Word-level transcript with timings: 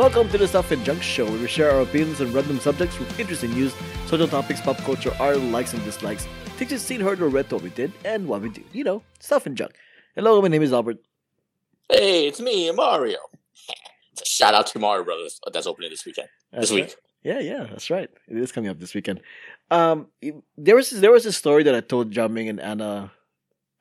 Welcome 0.00 0.30
to 0.30 0.38
the 0.38 0.48
Stuff 0.48 0.70
and 0.70 0.82
Junk 0.82 1.02
Show, 1.02 1.26
where 1.26 1.38
we 1.38 1.46
share 1.46 1.72
our 1.72 1.82
opinions 1.82 2.22
on 2.22 2.32
random 2.32 2.58
subjects 2.58 2.96
from 2.96 3.06
interesting 3.18 3.50
news, 3.50 3.74
social 4.06 4.26
topics, 4.26 4.58
pop 4.58 4.78
culture, 4.78 5.12
our 5.20 5.36
likes 5.36 5.74
and 5.74 5.84
dislikes, 5.84 6.26
things 6.56 6.72
you've 6.72 6.80
seen, 6.80 7.02
heard, 7.02 7.20
or 7.20 7.28
read 7.28 7.52
what 7.52 7.60
we 7.60 7.68
did, 7.68 7.92
and 8.02 8.26
what 8.26 8.40
we 8.40 8.48
do. 8.48 8.64
You 8.72 8.82
know, 8.82 9.02
stuff 9.18 9.44
and 9.44 9.58
junk. 9.58 9.72
Hello, 10.14 10.40
my 10.40 10.48
name 10.48 10.62
is 10.62 10.72
Albert. 10.72 11.00
Hey, 11.90 12.26
it's 12.26 12.40
me, 12.40 12.70
Mario. 12.72 13.18
It's 14.12 14.22
a 14.22 14.24
shout 14.24 14.54
out 14.54 14.68
to 14.68 14.78
Mario 14.78 15.04
Brothers 15.04 15.38
that's 15.52 15.66
opening 15.66 15.90
this 15.90 16.06
weekend. 16.06 16.28
That's 16.50 16.70
this 16.70 16.74
week. 16.74 16.96
Yeah, 17.22 17.40
yeah, 17.40 17.64
that's 17.64 17.90
right. 17.90 18.08
It 18.26 18.38
is 18.38 18.52
coming 18.52 18.70
up 18.70 18.80
this 18.80 18.94
weekend. 18.94 19.20
Um, 19.70 20.06
there 20.56 20.76
was 20.76 20.88
there 20.88 21.12
was 21.12 21.26
a 21.26 21.32
story 21.32 21.62
that 21.64 21.74
I 21.74 21.80
told 21.80 22.10
Jiaming 22.10 22.48
and 22.48 22.58
Anna. 22.58 23.12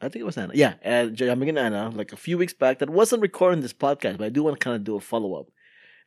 I 0.01 0.09
think 0.09 0.19
it 0.23 0.25
was 0.25 0.37
Anna. 0.37 0.51
Yeah, 0.53 0.73
uh, 0.83 1.07
Jiaming 1.15 1.47
and 1.47 1.59
Anna, 1.59 1.91
like 1.95 2.11
a 2.11 2.17
few 2.17 2.37
weeks 2.37 2.53
back, 2.53 2.79
that 2.79 2.89
wasn't 2.89 3.21
recording 3.21 3.61
this 3.61 3.71
podcast, 3.71 4.17
but 4.17 4.25
I 4.25 4.29
do 4.29 4.43
want 4.43 4.59
to 4.59 4.61
kind 4.61 4.75
of 4.75 4.83
do 4.83 4.97
a 4.97 4.99
follow 4.99 5.39
up 5.39 5.47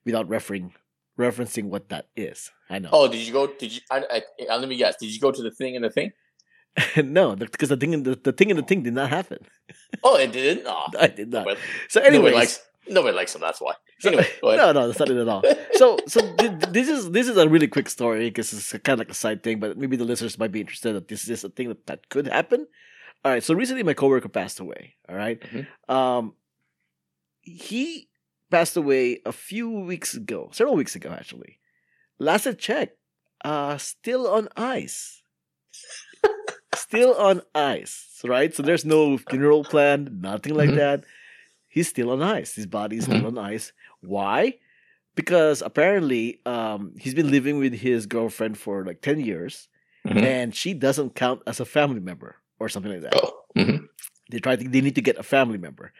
without 0.04 0.28
referring 0.28 0.72
referencing 1.18 1.64
what 1.64 1.88
that 1.90 2.06
is. 2.16 2.50
I 2.70 2.78
know. 2.78 2.88
Oh, 2.92 3.08
did 3.08 3.18
you 3.26 3.32
go? 3.32 3.46
Did 3.46 3.72
you? 3.74 3.80
I, 3.90 3.98
I, 4.10 4.22
I, 4.50 4.56
let 4.56 4.68
me 4.68 4.76
guess. 4.76 4.96
Did 4.96 5.12
you 5.14 5.20
go 5.20 5.30
to 5.30 5.42
the 5.42 5.50
thing 5.50 5.76
and 5.76 5.84
the 5.84 5.90
thing? 5.90 6.12
no, 7.04 7.36
because 7.36 7.68
the 7.68 7.76
thing 7.76 7.92
and 7.94 8.04
the, 8.04 8.14
the 8.22 8.32
thing 8.32 8.50
and 8.50 8.58
the 8.58 8.62
thing 8.62 8.82
did 8.82 8.94
not 8.94 9.10
happen. 9.10 9.38
Oh, 10.04 10.16
it 10.16 10.32
didn't. 10.32 10.64
Oh, 10.66 10.86
I 10.98 11.06
did 11.08 11.30
not. 11.30 11.40
Nobody, 11.46 11.60
So, 11.88 12.00
anyway, 12.00 12.32
likes 12.32 12.60
nobody 12.88 13.14
likes 13.16 13.32
them. 13.32 13.42
That's 13.42 13.60
why. 13.60 13.74
Anyway, 14.04 14.26
go 14.40 14.48
ahead. 14.48 14.58
no, 14.58 14.72
no, 14.72 14.86
that's 14.88 14.98
not 14.98 15.10
it 15.10 15.16
at 15.16 15.28
all. 15.28 15.42
So, 15.74 15.98
so 16.08 16.20
th- 16.34 16.58
th- 16.58 16.72
this 16.72 16.88
is 16.88 17.10
this 17.10 17.28
is 17.28 17.36
a 17.36 17.48
really 17.48 17.68
quick 17.68 17.88
story 17.88 18.28
because 18.30 18.52
it's 18.52 18.72
kind 18.72 18.94
of 18.94 18.98
like 19.00 19.10
a 19.10 19.14
side 19.14 19.42
thing, 19.44 19.60
but 19.60 19.76
maybe 19.78 19.96
the 19.96 20.04
listeners 20.04 20.38
might 20.38 20.50
be 20.50 20.60
interested 20.60 20.94
that 20.94 21.06
this 21.08 21.28
is 21.28 21.44
a 21.44 21.50
thing 21.50 21.68
that, 21.68 21.86
that 21.86 22.08
could 22.08 22.26
happen. 22.26 22.66
All 23.24 23.30
right, 23.30 23.42
so 23.44 23.54
recently 23.54 23.84
my 23.84 23.94
coworker 23.94 24.28
passed 24.28 24.58
away. 24.58 24.94
All 25.08 25.14
right? 25.14 25.38
Mhm. 25.40 25.66
um, 25.88 26.34
he 27.42 28.08
passed 28.52 28.76
away 28.76 29.20
a 29.24 29.32
few 29.32 29.68
weeks 29.70 30.14
ago, 30.14 30.50
several 30.52 30.76
weeks 30.76 30.94
ago 30.94 31.10
actually. 31.10 31.58
Last 32.18 32.46
I 32.46 32.52
checked, 32.52 32.96
uh, 33.44 33.78
still 33.78 34.28
on 34.28 34.48
ice. 34.56 35.22
still 36.74 37.14
on 37.14 37.42
ice, 37.54 38.20
right? 38.24 38.54
So 38.54 38.62
there's 38.62 38.84
no 38.84 39.18
funeral 39.18 39.64
plan, 39.64 40.18
nothing 40.20 40.54
like 40.54 40.70
Mhm. 40.70 40.76
that. 40.76 41.04
He's 41.68 41.88
still 41.88 42.10
on 42.10 42.22
ice. 42.22 42.54
His 42.54 42.66
body 42.66 42.98
is 42.98 43.04
still 43.04 43.26
on 43.26 43.38
ice. 43.38 43.72
Why? 44.00 44.58
Because 45.14 45.62
apparently, 45.62 46.40
um, 46.46 46.94
he's 46.98 47.14
been 47.14 47.30
living 47.30 47.58
with 47.58 47.74
his 47.74 48.06
girlfriend 48.06 48.58
for 48.58 48.84
like 48.84 49.00
ten 49.00 49.20
years, 49.20 49.68
Mhm. 50.06 50.22
and 50.22 50.54
she 50.54 50.74
doesn't 50.74 51.14
count 51.14 51.42
as 51.46 51.60
a 51.60 51.64
family 51.64 52.00
member 52.00 52.36
or 52.60 52.68
something 52.68 52.92
like 52.92 53.02
that. 53.02 53.14
Oh, 53.16 53.32
mhm. 53.56 53.88
They 54.30 54.38
try 54.38 54.56
to. 54.56 54.64
They 54.68 54.80
need 54.80 54.94
to 54.96 55.02
get 55.02 55.18
a 55.18 55.22
family 55.22 55.58
member. 55.58 55.92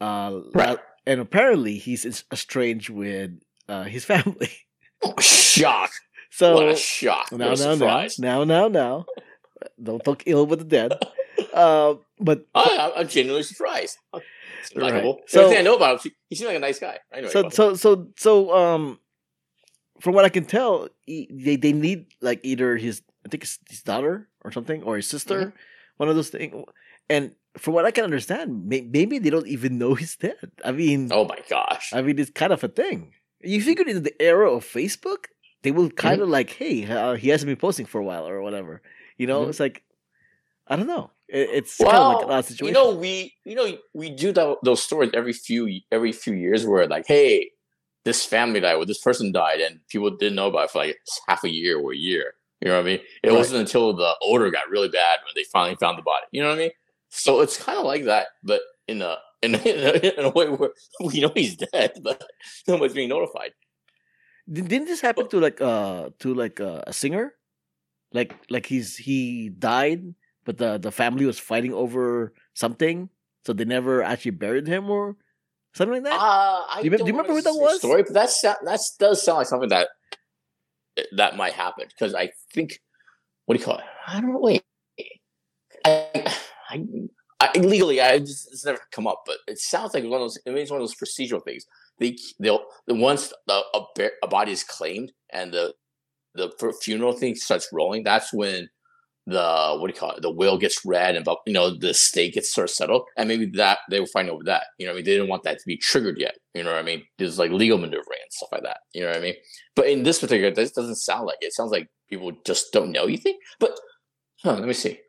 Uh, 0.00 0.40
Right. 0.54 0.78
And 1.06 1.20
apparently, 1.20 1.78
he's 1.78 2.04
estranged 2.32 2.90
with 2.90 3.40
uh, 3.68 3.84
his 3.84 4.04
family. 4.12 4.50
Oh, 5.02 5.14
shock! 5.20 5.90
So 6.30 6.54
what 6.54 6.68
a 6.68 6.76
shock! 6.76 7.32
now, 7.32 7.54
now, 7.54 7.74
now, 7.74 8.06
now, 8.18 8.44
now, 8.44 8.68
now. 8.68 9.06
Don't 9.82 10.02
talk 10.04 10.22
ill 10.26 10.46
with 10.46 10.60
the 10.60 10.64
dead. 10.64 10.92
Uh, 11.54 11.94
but 12.20 12.46
I, 12.54 12.92
I'm 12.96 13.08
genuinely 13.08 13.42
surprised. 13.42 13.96
It's 14.14 14.76
Right. 14.76 15.02
So- 15.02 15.20
So, 15.26 15.56
I 15.56 15.62
know 15.62 15.74
about 15.74 16.04
him, 16.04 16.12
he 16.28 16.36
seems 16.36 16.46
like 16.48 16.56
a 16.56 16.60
nice 16.60 16.78
guy. 16.78 16.98
Anyway, 17.12 17.32
so 17.32 17.42
go 17.44 17.48
so 17.48 17.74
so 17.74 18.06
so 18.16 18.54
um 18.54 18.98
from 20.00 20.14
what 20.14 20.24
i 20.26 20.28
can 20.28 20.44
tell 20.44 20.88
he, 21.06 21.28
they, 21.32 21.56
they 21.56 21.72
need 21.72 22.06
like 22.20 22.40
either 22.42 22.76
his 22.76 23.02
i 23.24 23.28
think 23.30 23.42
it's 23.42 23.58
his 23.70 23.82
daughter 23.82 24.28
or 24.44 24.52
something 24.52 24.82
or 24.82 24.96
his 24.96 25.08
sister 25.08 25.38
Mm-hmm. 25.40 25.56
one 25.96 26.08
of 26.10 26.14
those 26.14 26.28
things 26.28 26.54
and 27.08 27.34
from 27.58 27.74
what 27.74 27.84
i 27.84 27.90
can 27.90 28.04
understand 28.04 28.66
may, 28.66 28.80
maybe 28.82 29.18
they 29.18 29.30
don't 29.30 29.46
even 29.48 29.78
know 29.78 29.94
he's 29.94 30.16
dead 30.16 30.50
i 30.64 30.70
mean 30.72 31.08
oh 31.12 31.24
my 31.26 31.38
gosh! 31.48 31.92
i 31.92 32.00
mean 32.02 32.18
it's 32.18 32.30
kind 32.30 32.52
of 32.52 32.62
a 32.64 32.68
thing 32.68 33.12
you 33.42 33.60
figure 33.62 33.86
in 33.86 34.02
the 34.02 34.14
era 34.22 34.50
of 34.50 34.64
facebook 34.64 35.26
they 35.62 35.70
will 35.70 35.86
Mm-hmm. 35.88 35.96
kind 36.08 36.20
of 36.20 36.28
like 36.28 36.50
hey 36.50 36.86
uh, 36.86 37.14
he 37.14 37.28
hasn't 37.28 37.48
been 37.48 37.56
posting 37.56 37.86
for 37.86 38.00
a 38.00 38.04
while 38.04 38.26
or 38.28 38.40
whatever 38.42 38.82
you 39.18 39.26
know 39.26 39.44
Mhm. 39.44 39.48
it's 39.50 39.60
like 39.60 39.82
i 40.68 40.76
don't 40.76 40.86
know 40.86 41.10
it, 41.28 41.48
it's 41.52 41.76
kind 41.78 41.96
of 41.96 42.08
like 42.08 42.22
an 42.24 42.30
odd 42.30 42.44
situation 42.44 42.68
You 42.68 42.72
know, 42.74 42.94
we 42.94 43.34
you 43.44 43.54
know 43.54 43.78
we 43.94 44.10
do 44.10 44.32
tho- 44.32 44.58
those 44.64 44.82
stories 44.82 45.10
every 45.14 45.32
few 45.32 45.80
every 45.90 46.12
few 46.12 46.34
years 46.34 46.66
where 46.66 46.86
like, 46.86 47.06
hey, 47.06 47.50
this 48.04 48.24
family 48.24 48.60
died 48.60 48.74
or 48.76 48.84
this 48.86 48.98
person 48.98 49.30
died, 49.30 49.60
and 49.60 49.78
people 49.88 50.10
didn't 50.10 50.34
know 50.34 50.48
about 50.48 50.64
it 50.64 50.70
for 50.72 50.78
like 50.78 50.96
half 51.28 51.44
a 51.44 51.48
year 51.50 51.78
or 51.78 51.92
a 51.92 51.96
year. 51.96 52.34
You 52.60 52.68
know 52.68 52.76
what 52.76 52.82
I 52.82 52.90
mean? 52.90 53.00
It 53.22 53.28
Right. 53.30 53.36
wasn't 53.36 53.60
until 53.60 53.92
the 53.94 54.10
odor 54.22 54.50
got 54.50 54.68
really 54.70 54.88
bad 54.88 55.18
when 55.24 55.32
they 55.36 55.44
finally 55.44 55.76
found 55.76 55.98
the 55.98 56.02
body. 56.02 56.26
You 56.32 56.42
know 56.42 56.48
what 56.48 56.58
I 56.58 56.62
mean? 56.62 56.70
So 57.10 57.40
it's 57.40 57.58
kind 57.58 57.78
of 57.78 57.84
like 57.84 58.04
that, 58.04 58.28
but 58.42 58.62
in 58.88 59.02
a 59.02 59.18
in 59.42 59.54
a, 59.56 59.58
in 59.58 59.78
a, 59.86 60.18
in 60.18 60.24
a 60.24 60.30
way 60.30 60.48
where 60.48 60.70
we 61.00 61.20
know 61.20 61.32
he's 61.34 61.56
dead, 61.56 61.98
but 62.02 62.22
nobody's 62.68 62.94
being 62.94 63.08
notified. 63.08 63.52
Did- 64.50 64.68
Didn't 64.68 64.86
this 64.86 65.00
happen 65.00 65.28
to 65.28 65.40
like 65.40 65.60
uh 65.60 66.10
to 66.20 66.34
like 66.34 66.60
uh, 66.60 66.82
a 66.86 66.92
singer? 66.92 67.34
Like 68.12 68.34
like 68.50 68.66
he's 68.66 68.96
he 68.96 69.50
died, 69.50 70.14
but 70.44 70.58
the 70.58 70.78
the 70.78 70.90
family 70.90 71.26
was 71.26 71.38
fighting 71.38 71.74
over 71.74 72.32
something, 72.54 73.10
so 73.46 73.52
they 73.52 73.64
never 73.64 74.02
actually 74.02 74.32
buried 74.32 74.66
him 74.66 74.90
or 74.90 75.16
something 75.74 76.02
like 76.02 76.10
that. 76.10 76.18
Uh, 76.18 76.64
I 76.66 76.82
Do 76.82 76.90
you 76.90 76.96
do 76.98 77.04
you 77.04 77.12
remember 77.12 77.34
who 77.34 77.42
that 77.42 77.54
was? 77.54 77.78
Story, 77.78 78.02
but 78.02 78.14
that 78.14 78.30
that 78.64 78.80
does 78.98 79.22
sound 79.22 79.38
like 79.38 79.46
something 79.46 79.68
that 79.70 79.88
that 81.12 81.36
might 81.36 81.52
happen 81.52 81.86
because 81.88 82.14
I 82.14 82.30
think 82.52 82.80
what 83.46 83.54
do 83.54 83.60
you 83.60 83.64
call 83.64 83.78
it? 83.78 83.84
I 84.06 84.20
don't 84.20 84.32
know. 84.32 84.38
Wait, 84.38 84.62
I, 86.70 86.84
I, 87.40 87.50
I 87.54 87.58
legally, 87.58 88.00
I 88.00 88.18
just 88.18 88.48
it's 88.52 88.64
never 88.64 88.80
come 88.92 89.06
up, 89.06 89.22
but 89.26 89.38
it 89.46 89.58
sounds 89.58 89.94
like 89.94 90.04
one 90.04 90.14
of 90.14 90.20
those. 90.20 90.38
It 90.44 90.52
means 90.52 90.70
one 90.70 90.80
of 90.80 90.88
those 90.88 90.94
procedural 90.94 91.42
things. 91.44 91.64
They 91.98 92.16
they'll 92.38 92.64
once 92.88 93.32
the, 93.46 93.62
a, 93.74 94.08
a 94.22 94.28
body 94.28 94.52
is 94.52 94.64
claimed 94.64 95.12
and 95.32 95.52
the 95.52 95.74
the 96.34 96.50
funeral 96.82 97.12
thing 97.12 97.34
starts 97.34 97.68
rolling. 97.72 98.04
That's 98.04 98.32
when 98.32 98.68
the 99.26 99.76
what 99.78 99.88
do 99.88 99.94
you 99.94 100.00
call 100.00 100.12
it? 100.12 100.22
The 100.22 100.30
will 100.30 100.58
gets 100.58 100.84
read 100.84 101.16
and 101.16 101.26
you 101.46 101.52
know 101.52 101.76
the 101.76 101.94
state 101.94 102.34
gets 102.34 102.52
sort 102.52 102.68
of 102.68 102.74
settled, 102.74 103.02
and 103.16 103.28
maybe 103.28 103.46
that 103.54 103.78
they 103.90 104.00
will 104.00 104.06
find 104.06 104.30
over 104.30 104.44
that. 104.44 104.64
You 104.78 104.86
know, 104.86 104.92
I 104.92 104.96
mean, 104.96 105.04
they 105.04 105.12
didn't 105.12 105.28
want 105.28 105.44
that 105.44 105.58
to 105.58 105.66
be 105.66 105.76
triggered 105.76 106.18
yet. 106.18 106.36
You 106.54 106.64
know 106.64 106.70
what 106.70 106.78
I 106.78 106.82
mean? 106.82 107.02
There's 107.18 107.38
like 107.38 107.50
legal 107.50 107.78
maneuvering 107.78 108.20
and 108.22 108.32
stuff 108.32 108.50
like 108.52 108.62
that. 108.62 108.78
You 108.92 109.02
know 109.02 109.08
what 109.08 109.18
I 109.18 109.20
mean? 109.20 109.34
But 109.76 109.86
in 109.86 110.02
this 110.02 110.20
particular, 110.20 110.54
this 110.54 110.72
doesn't 110.72 110.96
sound 110.96 111.26
like 111.26 111.38
it. 111.40 111.46
It 111.46 111.54
sounds 111.54 111.70
like 111.70 111.88
people 112.08 112.32
just 112.44 112.72
don't 112.72 112.92
know. 112.92 113.06
You 113.06 113.18
think? 113.18 113.40
But 113.58 113.72
huh, 114.42 114.54
let 114.54 114.66
me 114.66 114.74
see. 114.74 115.00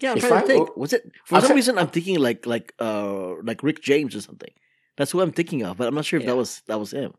Yeah, 0.00 0.12
I'm 0.12 0.18
if 0.18 0.24
trying 0.26 0.38
I- 0.38 0.40
to 0.42 0.46
think. 0.46 0.76
Was 0.76 0.92
it 0.92 1.10
for 1.24 1.36
I'm 1.36 1.40
some 1.42 1.48
try- 1.48 1.56
reason? 1.56 1.78
I'm 1.78 1.88
thinking 1.88 2.18
like 2.18 2.46
like 2.46 2.72
uh 2.80 3.34
like 3.42 3.62
Rick 3.62 3.82
James 3.82 4.14
or 4.14 4.20
something. 4.20 4.50
That's 4.96 5.10
who 5.12 5.20
I'm 5.20 5.32
thinking 5.32 5.62
of, 5.62 5.76
but 5.78 5.86
I'm 5.88 5.94
not 5.94 6.04
sure 6.04 6.20
if 6.20 6.26
that 6.26 6.36
was 6.36 6.62
that 6.66 6.78
was 6.78 6.92
him. 6.92 7.14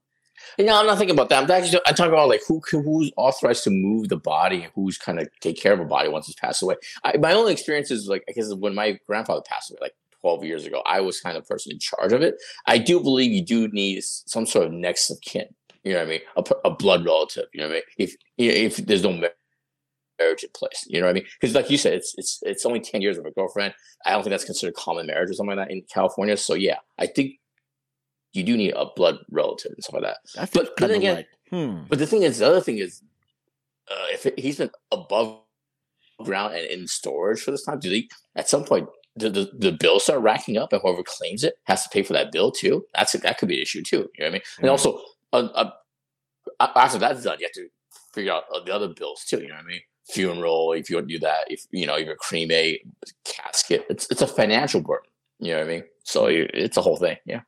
No, 0.57 0.79
I'm 0.79 0.87
not 0.87 0.97
thinking 0.97 1.15
about 1.15 1.29
that. 1.29 1.43
I'm 1.43 1.51
actually 1.51 1.81
I'm 1.85 1.93
talking 1.95 2.13
about 2.13 2.27
like 2.29 2.41
who 2.47 2.61
can- 2.61 2.83
who's 2.83 3.11
authorized 3.17 3.63
to 3.65 3.69
move 3.69 4.09
the 4.09 4.17
body 4.17 4.63
and 4.63 4.71
who's 4.75 4.97
kind 4.97 5.19
of 5.19 5.27
take 5.39 5.59
care 5.59 5.73
of 5.73 5.79
a 5.79 5.85
body 5.85 6.09
once 6.09 6.27
it's 6.29 6.39
passed 6.39 6.61
away. 6.63 6.75
I, 7.03 7.17
my 7.17 7.33
only 7.33 7.53
experience 7.53 7.91
is 7.91 8.07
like 8.07 8.23
I 8.29 8.31
guess 8.33 8.53
when 8.53 8.73
my 8.75 8.97
grandfather 9.07 9.41
passed 9.45 9.71
away, 9.71 9.79
like 9.81 9.93
12 10.21 10.43
years 10.45 10.65
ago, 10.67 10.81
I 10.85 11.01
was 11.01 11.19
kind 11.19 11.37
of 11.37 11.47
person 11.47 11.71
in 11.71 11.79
charge 11.79 12.13
of 12.13 12.21
it. 12.21 12.35
I 12.67 12.77
do 12.77 12.99
believe 13.01 13.31
you 13.31 13.43
do 13.43 13.67
need 13.69 14.03
some 14.03 14.45
sort 14.45 14.67
of 14.67 14.71
next 14.73 15.09
of 15.09 15.19
kin. 15.21 15.45
You 15.83 15.93
know 15.93 15.99
what 15.99 16.07
I 16.07 16.09
mean? 16.11 16.21
A 16.65 16.69
blood 16.69 17.03
relative. 17.05 17.45
You 17.53 17.61
know 17.61 17.67
what 17.69 17.73
I 17.73 17.75
mean? 17.77 17.83
If 17.97 18.15
if 18.37 18.77
there's 18.85 19.01
no 19.03 19.13
mar- 19.13 19.31
marriage 20.21 20.43
in 20.43 20.49
place, 20.53 20.85
you 20.87 20.99
know 20.99 21.05
what 21.07 21.11
I 21.11 21.19
mean? 21.19 21.25
Because 21.39 21.55
like 21.55 21.69
you 21.69 21.77
said, 21.77 21.93
it's 21.93 22.13
it's 22.17 22.39
it's 22.43 22.65
only 22.65 22.79
10 22.79 23.01
years 23.01 23.17
of 23.17 23.25
a 23.25 23.31
girlfriend. 23.31 23.73
I 24.05 24.11
don't 24.11 24.23
think 24.23 24.31
that's 24.31 24.45
considered 24.45 24.75
common 24.75 25.07
marriage 25.07 25.29
or 25.31 25.33
something 25.33 25.55
like 25.57 25.67
that 25.67 25.73
in 25.73 25.81
California. 25.93 26.37
So 26.37 26.53
yeah, 26.53 26.77
I 26.97 27.07
think 27.07 27.39
you 28.33 28.43
do 28.43 28.55
need 28.57 28.73
a 28.75 28.85
blood 28.95 29.17
relative 29.29 29.71
and 29.73 29.83
stuff 29.83 29.95
like 29.95 30.03
that. 30.03 30.17
That's 30.35 30.51
But 30.51 30.75
then 30.77 30.91
again- 30.91 31.15
like 31.15 31.27
hmm. 31.49 31.84
But 31.90 31.99
the 31.99 32.07
thing 32.07 32.23
is, 32.23 32.40
the 32.40 32.47
other 32.47 32.61
thing 32.61 32.78
is, 32.78 33.01
uh, 33.90 34.07
if 34.13 34.25
it, 34.25 34.40
he's 34.40 34.57
been 34.57 34.72
above 34.91 35.40
ground 36.23 36.53
and 36.55 36.66
in 36.66 36.87
storage 36.87 37.41
for 37.41 37.51
this 37.51 37.63
time, 37.66 37.79
do 37.79 37.90
they 37.90 38.07
at 38.35 38.47
some 38.47 38.63
point 38.63 38.87
the, 39.16 39.29
the 39.29 39.51
the 39.57 39.72
bills 39.73 40.03
start 40.05 40.22
racking 40.22 40.55
up, 40.57 40.72
and 40.72 40.81
whoever 40.81 41.03
claims 41.03 41.43
it 41.43 41.55
has 41.66 41.84
to 41.84 41.90
pay 41.90 42.03
for 42.03 42.13
that 42.13 42.31
bill 42.31 42.51
too? 42.51 42.85
That's 42.96 43.11
that 43.13 43.37
could 43.37 43.49
be 43.49 43.57
an 43.57 43.63
issue 43.63 43.84
too. 43.84 44.07
You 44.16 44.19
know 44.19 44.25
what 44.25 44.28
I 44.28 44.31
mean? 44.31 44.41
And 44.59 44.63
Right. 44.66 44.72
also, 44.72 45.01
uh, 45.34 45.49
uh, 46.59 46.67
after 46.75 46.97
that's 46.99 47.23
done, 47.23 47.37
you 47.40 47.46
have 47.47 47.53
to 47.53 47.67
figure 48.13 48.31
out 48.31 48.43
uh, 48.53 48.63
the 48.63 48.73
other 48.73 48.87
bills 48.87 49.25
too. 49.25 49.41
You 49.41 49.49
know 49.49 49.55
what 49.55 49.66
I 49.66 49.67
mean? 49.67 49.81
Funeral, 50.09 50.73
if 50.73 50.89
you 50.89 50.97
want 50.97 51.07
to 51.07 51.13
do 51.13 51.19
that, 51.19 51.45
if 51.47 51.65
you 51.71 51.85
know, 51.85 51.95
you're 51.95 52.15
cremate, 52.15 52.81
casket, 53.23 53.85
it's 53.89 54.07
it's 54.09 54.21
a 54.21 54.27
financial 54.27 54.81
burden. 54.81 55.09
You 55.39 55.53
know 55.53 55.59
what 55.59 55.67
I 55.67 55.69
mean? 55.69 55.83
So 56.03 56.25
it's 56.27 56.77
a 56.77 56.81
whole 56.81 56.97
thing. 56.97 57.17
Yeah. 57.25 57.41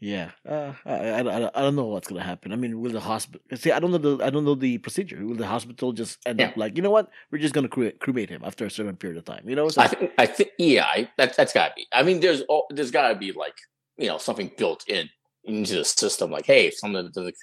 Yeah, 0.00 0.30
uh, 0.48 0.74
I, 0.86 0.92
I, 0.92 1.48
I, 1.48 1.62
don't 1.62 1.74
know 1.74 1.86
what's 1.86 2.06
gonna 2.06 2.22
happen. 2.22 2.52
I 2.52 2.56
mean, 2.56 2.80
will 2.80 2.92
the 2.92 3.00
hospital 3.00 3.40
see? 3.56 3.72
I 3.72 3.80
don't 3.80 3.90
know 3.90 3.98
the 3.98 4.24
I 4.24 4.30
don't 4.30 4.44
know 4.44 4.54
the 4.54 4.78
procedure. 4.78 5.26
Will 5.26 5.34
the 5.34 5.46
hospital 5.46 5.92
just 5.92 6.18
end 6.24 6.38
Yeah. 6.38 6.48
up 6.48 6.56
like 6.56 6.76
you 6.76 6.84
know 6.84 6.90
what? 6.90 7.10
We're 7.32 7.40
just 7.40 7.52
gonna 7.52 7.68
cremate, 7.68 7.98
cremate 7.98 8.30
him 8.30 8.42
after 8.44 8.64
a 8.64 8.70
certain 8.70 8.94
period 8.94 9.18
of 9.18 9.24
time. 9.24 9.48
You 9.48 9.56
know, 9.56 9.66
it's 9.66 9.76
I 9.76 9.88
think, 9.88 10.12
I 10.16 10.26
think, 10.26 10.50
yeah, 10.56 10.84
I, 10.84 11.10
that, 11.16 11.36
that's 11.36 11.52
got 11.52 11.70
to 11.70 11.74
be. 11.74 11.88
I 11.92 12.04
mean, 12.04 12.20
there's 12.20 12.44
al- 12.48 12.68
there's 12.70 12.92
got 12.92 13.08
to 13.08 13.16
be 13.16 13.32
like 13.32 13.56
you 13.96 14.06
know 14.06 14.18
something 14.18 14.52
built 14.56 14.88
in 14.88 15.10
into 15.48 15.74
the 15.76 15.84
system. 15.84 16.30
Like, 16.30 16.46
hey, 16.46 16.66
if 16.68 16.74
someone 16.78 17.10
doesn't 17.14 17.34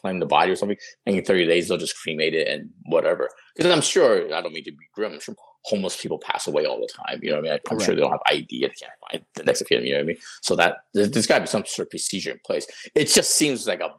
claim 0.00 0.18
the 0.20 0.26
body 0.26 0.52
or 0.52 0.56
something, 0.56 0.78
and 1.06 1.16
in 1.16 1.24
30 1.24 1.46
days 1.46 1.68
they'll 1.68 1.76
just 1.78 1.96
cremate 2.00 2.34
it 2.34 2.48
and 2.48 2.70
whatever. 2.84 3.28
Because 3.56 3.70
I'm 3.72 3.80
sure 3.82 4.32
I 4.34 4.40
don't 4.40 4.52
mean 4.52 4.64
to 4.64 4.72
be 4.72 4.78
grim. 4.94 5.12
I'm 5.12 5.20
sure 5.20 5.34
homeless 5.64 6.00
people 6.00 6.18
pass 6.18 6.46
away 6.46 6.64
all 6.64 6.80
the 6.80 6.88
time. 6.88 7.20
You 7.22 7.30
know 7.30 7.36
what 7.36 7.40
I 7.40 7.50
mean? 7.50 7.52
I'm 7.52 7.58
Correct. 7.76 7.84
sure 7.84 7.94
they 7.94 8.00
don't 8.00 8.10
have 8.12 8.20
ID. 8.26 8.60
They 8.62 8.68
can't 8.68 8.92
find 9.10 9.24
the 9.34 9.44
next 9.44 9.60
of 9.60 9.68
him. 9.68 9.84
You 9.84 9.92
know 9.92 9.98
what 9.98 10.04
I 10.04 10.06
mean? 10.06 10.16
So 10.42 10.56
that 10.56 10.78
there- 10.94 11.06
there's 11.06 11.26
got 11.26 11.36
to 11.36 11.40
be 11.42 11.46
some 11.48 11.64
sort 11.66 11.86
of 11.86 11.90
procedure 11.90 12.30
in 12.30 12.40
place. 12.46 12.66
It 12.94 13.06
just 13.06 13.34
seems 13.36 13.66
like 13.66 13.80
a 13.80 13.90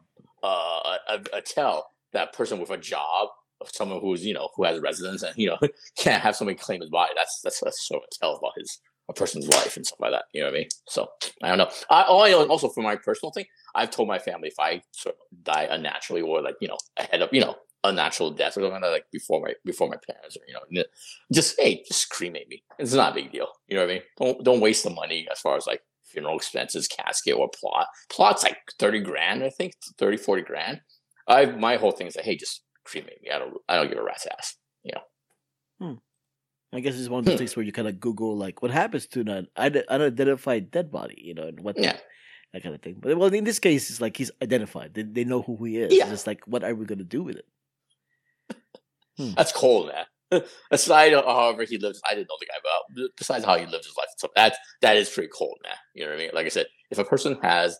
uh, 0.43 0.97
a, 1.07 1.19
a 1.33 1.41
tell 1.41 1.91
that 2.13 2.33
person 2.33 2.59
with 2.59 2.71
a 2.71 2.77
job 2.77 3.29
of 3.61 3.69
someone 3.71 4.01
who's 4.01 4.25
you 4.25 4.33
know 4.33 4.49
who 4.55 4.63
has 4.63 4.79
residence 4.79 5.21
and 5.21 5.37
you 5.37 5.47
know 5.47 5.57
can't 5.97 6.21
have 6.23 6.35
somebody 6.35 6.57
claim 6.57 6.81
his 6.81 6.89
body. 6.89 7.11
That's 7.15 7.41
that's, 7.43 7.59
that's 7.59 7.87
sort 7.87 8.01
of 8.01 8.07
a 8.11 8.15
tell 8.19 8.35
about 8.37 8.53
his 8.57 8.79
a 9.11 9.13
person's 9.13 9.47
life 9.47 9.75
and 9.75 9.85
stuff 9.85 9.99
like 9.99 10.11
that. 10.11 10.25
You 10.33 10.41
know 10.41 10.47
what 10.47 10.55
I 10.55 10.59
mean? 10.59 10.67
So 10.87 11.09
I 11.43 11.49
don't 11.49 11.57
know. 11.57 11.69
I, 11.89 12.03
all 12.03 12.23
I 12.23 12.31
know 12.31 12.45
also 12.47 12.69
for 12.69 12.81
my 12.81 12.95
personal 12.95 13.31
thing, 13.31 13.45
I've 13.75 13.91
told 13.91 14.07
my 14.07 14.19
family 14.19 14.47
if 14.47 14.59
I 14.59 14.81
sort 14.91 15.15
of 15.15 15.43
die 15.43 15.67
unnaturally 15.69 16.21
or 16.21 16.41
like 16.41 16.55
you 16.61 16.67
know 16.67 16.77
ahead 16.97 17.21
of 17.21 17.29
you 17.31 17.41
know 17.41 17.55
unnatural 17.83 18.31
death 18.31 18.57
or 18.57 18.61
something 18.61 18.81
like 18.81 19.05
before 19.11 19.41
my 19.41 19.53
before 19.65 19.89
my 19.89 19.97
parents 20.07 20.37
or 20.37 20.41
you 20.47 20.53
know 20.53 20.83
just 21.33 21.59
hey 21.59 21.83
just 21.87 22.09
cremate 22.09 22.47
me. 22.47 22.63
It's 22.79 22.93
not 22.93 23.11
a 23.11 23.15
big 23.15 23.31
deal. 23.31 23.47
You 23.67 23.75
know 23.75 23.83
what 23.83 23.91
I 23.91 23.93
mean? 23.93 24.03
Don't 24.17 24.43
don't 24.43 24.61
waste 24.61 24.83
the 24.83 24.89
money 24.89 25.27
as 25.31 25.39
far 25.39 25.57
as 25.57 25.67
like 25.67 25.81
funeral 26.05 26.37
expenses, 26.37 26.87
casket 26.87 27.35
or 27.35 27.49
plot. 27.49 27.87
Plot's 28.09 28.43
like 28.43 28.57
30 28.79 28.99
grand, 28.99 29.43
I 29.43 29.49
think, 29.49 29.73
30, 29.97 30.17
40 30.17 30.41
grand. 30.41 30.81
I 31.27 31.45
my 31.45 31.77
whole 31.77 31.91
thing 31.91 32.07
is 32.07 32.15
like, 32.15 32.25
hey, 32.25 32.35
just 32.35 32.63
cremate 32.85 33.21
me. 33.21 33.29
I 33.31 33.39
don't 33.39 33.53
I 33.67 33.75
don't 33.75 33.89
give 33.89 33.99
a 33.99 34.03
rat's 34.03 34.27
ass. 34.27 34.55
I 36.73 36.79
guess 36.79 36.97
it's 36.97 37.09
one 37.09 37.19
of 37.19 37.25
those 37.25 37.33
Hmm. 37.33 37.39
things 37.39 37.55
where 37.55 37.65
you 37.65 37.71
kind 37.71 37.87
of 37.87 37.99
Google 37.99 38.37
like 38.37 38.61
what 38.61 38.71
happens 38.71 39.05
to 39.07 39.21
an 39.21 39.47
unidentified 39.89 40.71
dead 40.71 40.91
body, 40.91 41.19
you 41.21 41.33
know, 41.33 41.47
and 41.47 41.59
what 41.59 41.77
Yeah. 41.77 41.97
that 42.53 42.63
kind 42.63 42.73
of 42.75 42.81
thing. 42.81 42.95
But 42.99 43.17
well, 43.17 43.33
in 43.33 43.43
this 43.43 43.59
case, 43.59 43.89
it's 43.89 43.99
like 44.01 44.15
he's 44.17 44.31
identified. 44.41 44.93
They, 44.93 45.03
they 45.03 45.23
know 45.25 45.41
who 45.41 45.61
he 45.65 45.77
is. 45.77 45.93
Yeah. 45.93 46.11
It's 46.11 46.25
like, 46.27 46.43
what 46.47 46.63
are 46.63 46.73
we 46.73 46.85
gonna 46.85 47.03
do 47.03 47.23
with 47.23 47.37
it? 47.37 47.45
That's 49.35 49.51
cold, 49.51 49.89
man. 49.89 50.41
Aside 50.71 51.13
of 51.13 51.25
however 51.25 51.63
he 51.65 51.77
lives, 51.77 52.01
I 52.09 52.15
didn't 52.15 52.29
know 52.29 52.37
the 52.39 52.45
guy, 52.45 52.53
but 52.95 53.09
besides 53.17 53.43
how 53.45 53.57
he 53.57 53.65
lives 53.65 53.85
his 53.85 53.97
life, 53.97 54.07
so 54.17 54.29
that 54.35 54.55
that 54.81 54.95
is 54.97 55.09
pretty 55.09 55.29
cold, 55.37 55.57
man. 55.63 55.75
You 55.93 56.05
know 56.05 56.11
what 56.11 56.15
I 56.15 56.23
mean? 56.23 56.31
Like 56.33 56.45
I 56.45 56.49
said, 56.49 56.67
if 56.89 56.97
a 56.97 57.03
person 57.03 57.37
has 57.43 57.77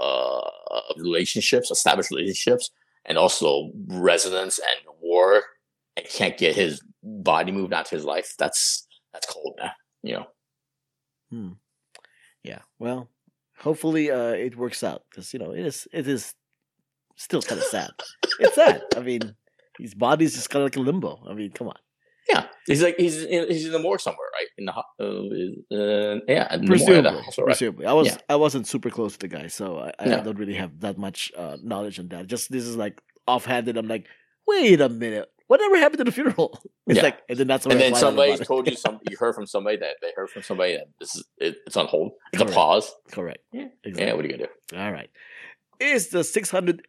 uh 0.00 0.50
relationships, 0.98 1.70
established 1.70 2.10
relationships, 2.10 2.70
and 3.04 3.16
also 3.16 3.70
residence 3.86 4.58
and 4.58 4.94
work, 5.00 5.44
and 5.96 6.04
can't 6.06 6.36
get 6.36 6.56
his 6.56 6.82
body 7.04 7.52
moved 7.52 7.72
out 7.72 7.86
to 7.86 7.94
his 7.94 8.04
life, 8.04 8.34
that's 8.38 8.86
that's 9.12 9.26
cold, 9.26 9.54
man. 9.60 9.70
You 10.02 10.14
know? 10.14 10.26
Hmm. 11.30 11.48
Yeah. 12.42 12.60
Well, 12.78 13.08
hopefully, 13.58 14.10
uh, 14.10 14.32
it 14.32 14.56
works 14.56 14.82
out 14.82 15.02
because 15.10 15.32
you 15.32 15.38
know 15.38 15.52
it 15.52 15.64
is 15.66 15.86
it 15.92 16.08
is 16.08 16.34
still 17.16 17.42
kind 17.42 17.60
of 17.60 17.66
sad. 17.66 17.90
it's 18.40 18.54
sad. 18.54 18.82
I 18.96 19.00
mean, 19.00 19.34
his 19.78 19.94
body's 19.94 20.34
just 20.34 20.50
kind 20.50 20.62
of 20.62 20.66
like 20.66 20.76
a 20.76 20.80
limbo. 20.80 21.22
I 21.28 21.34
mean, 21.34 21.52
come 21.52 21.68
on. 21.68 21.76
Yeah, 22.28 22.46
he's 22.66 22.82
like 22.82 22.96
he's 22.96 23.22
in, 23.22 23.48
he's 23.48 23.66
in 23.66 23.72
the 23.72 23.78
morgue 23.78 24.00
somewhere, 24.00 24.28
right? 24.32 24.48
In 24.58 24.64
the 24.64 24.72
uh, 24.72 25.74
uh, 25.76 26.20
yeah, 26.26 26.54
in 26.54 26.62
the 26.62 26.66
Presumably, 26.66 27.20
hospital, 27.22 27.44
right? 27.44 27.46
presumably. 27.52 27.86
I 27.86 27.92
was 27.92 28.06
Yeah. 28.08 28.16
I 28.30 28.36
wasn't 28.36 28.66
super 28.66 28.88
close 28.90 29.12
to 29.12 29.18
the 29.18 29.28
guy, 29.28 29.48
so 29.48 29.78
I, 29.78 29.92
I 29.98 30.04
No. 30.06 30.22
don't 30.24 30.38
really 30.38 30.54
have 30.54 30.80
that 30.80 30.96
much 30.98 31.30
uh, 31.36 31.56
knowledge 31.62 31.98
on 32.00 32.08
that. 32.08 32.26
Just 32.26 32.50
this 32.50 32.64
is 32.64 32.76
like 32.76 33.00
offhanded. 33.26 33.76
I'm 33.76 33.88
like, 33.88 34.06
wait 34.46 34.80
a 34.80 34.88
minute, 34.88 35.28
whatever 35.46 35.76
happened 35.78 35.98
to 35.98 36.04
the 36.04 36.12
funeral? 36.12 36.58
It's 36.86 36.96
Yeah. 36.98 37.02
like, 37.04 37.18
and 37.28 37.38
then 37.38 37.46
that's 37.46 37.64
and 37.66 37.80
then 37.80 37.94
somebody 37.94 38.36
told 38.44 38.66
you 38.68 38.76
some 38.86 39.00
you 39.08 39.16
heard 39.16 39.34
from 39.34 39.46
somebody 39.46 39.78
that 39.78 39.96
they 40.02 40.12
heard 40.14 40.28
from 40.30 40.42
somebody 40.42 40.74
that 40.76 40.88
this 41.00 41.16
is 41.16 41.24
it, 41.38 41.56
it's 41.66 41.76
on 41.76 41.86
hold 41.86 42.12
it's 42.32 42.42
Correct. 42.42 42.52
a 42.52 42.54
pause 42.54 42.94
Correct. 43.10 43.38
Yeah. 43.52 43.68
Exactly. 43.84 44.06
yeah 44.06 44.12
what 44.14 44.24
are 44.24 44.28
you 44.28 44.36
gonna 44.36 44.48
do 44.72 44.78
All 44.78 44.92
right. 44.92 45.08
It's 45.80 46.06
the 46.08 46.18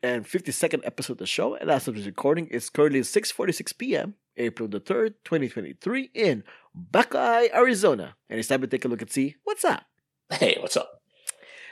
652nd 0.03 0.81
episode 0.85 1.13
of 1.13 1.17
the 1.19 1.25
show, 1.25 1.55
and 1.55 1.69
as 1.71 1.87
of 1.87 1.95
this 1.95 2.05
recording, 2.05 2.47
it's 2.51 2.69
currently 2.69 3.01
6.46 3.01 3.77
p.m., 3.77 4.15
April 4.37 4.67
the 4.69 4.79
3rd, 4.79 5.15
2023, 5.23 6.11
in 6.13 6.43
Buckeye, 6.73 7.47
Arizona. 7.53 8.15
And 8.29 8.37
it's 8.39 8.47
time 8.47 8.61
to 8.61 8.67
take 8.67 8.85
a 8.85 8.87
look 8.87 9.01
and 9.01 9.09
see 9.11 9.35
what's 9.43 9.65
up. 9.65 9.83
hey 10.31 10.57
what's 10.59 10.77
up 10.77 11.01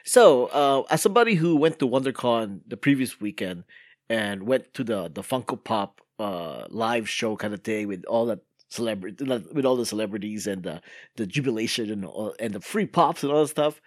So, 0.05 0.47
uh, 0.47 0.83
as 0.89 1.01
somebody 1.01 1.35
who 1.35 1.55
went 1.55 1.79
to 1.79 1.87
WonderCon 1.87 2.61
the 2.67 2.77
previous 2.77 3.19
weekend 3.21 3.63
and 4.09 4.43
went 4.43 4.73
to 4.75 4.83
the, 4.83 5.09
the 5.13 5.21
Funko 5.21 5.61
Pop 5.63 6.01
uh, 6.23 6.65
live 6.69 7.07
show 7.09 7.35
kind 7.35 7.53
of 7.53 7.61
thing 7.63 7.87
with 7.87 8.03
all 8.05 8.25
that 8.27 8.39
celebrity, 8.69 9.23
with 9.57 9.65
all 9.65 9.75
the 9.75 9.85
celebrities 9.85 10.47
and 10.47 10.63
the, 10.63 10.81
the 11.17 11.25
jubilation 11.35 11.91
and, 11.91 12.05
all, 12.05 12.33
and 12.39 12.53
the 12.53 12.61
free 12.61 12.85
pops 12.85 13.23
and 13.23 13.31
all 13.31 13.41
that 13.43 13.49
stuff, 13.57 13.81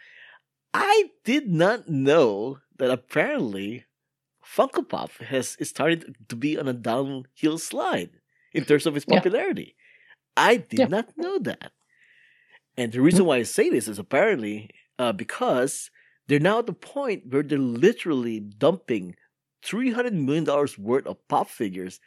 I 0.74 1.10
did 1.24 1.48
not 1.48 1.88
know 1.88 2.58
that 2.78 2.90
apparently 2.90 3.84
Funko 4.44 4.88
Pop 4.88 5.10
has 5.34 5.56
started 5.62 6.16
to 6.28 6.36
be 6.36 6.58
on 6.58 6.68
a 6.68 6.72
downhill 6.72 7.58
slide 7.58 8.10
in 8.52 8.64
terms 8.64 8.86
of 8.86 8.96
its 8.96 9.06
Yeah. 9.08 9.16
popularity. 9.16 9.74
I 10.36 10.52
did 10.58 10.78
Yeah. 10.80 10.86
Not 10.96 11.16
know 11.16 11.38
that. 11.40 11.72
And 12.76 12.92
the 12.92 13.00
reason 13.00 13.24
why 13.24 13.36
I 13.38 13.42
say 13.44 13.70
this 13.70 13.88
is 13.88 13.98
apparently 13.98 14.70
uh, 14.98 15.12
because 15.12 15.90
they're 16.26 16.38
now 16.40 16.58
at 16.60 16.66
the 16.66 16.72
point 16.72 17.24
where 17.28 17.42
they're 17.42 17.58
literally 17.58 18.40
dumping 18.40 19.16
$300 19.64 20.12
million 20.12 20.44
worth 20.78 21.06
of 21.06 21.16
pop 21.28 21.48
figures 21.48 22.00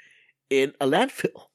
in 0.49 0.73
a 0.81 0.85
landfill. 0.87 1.47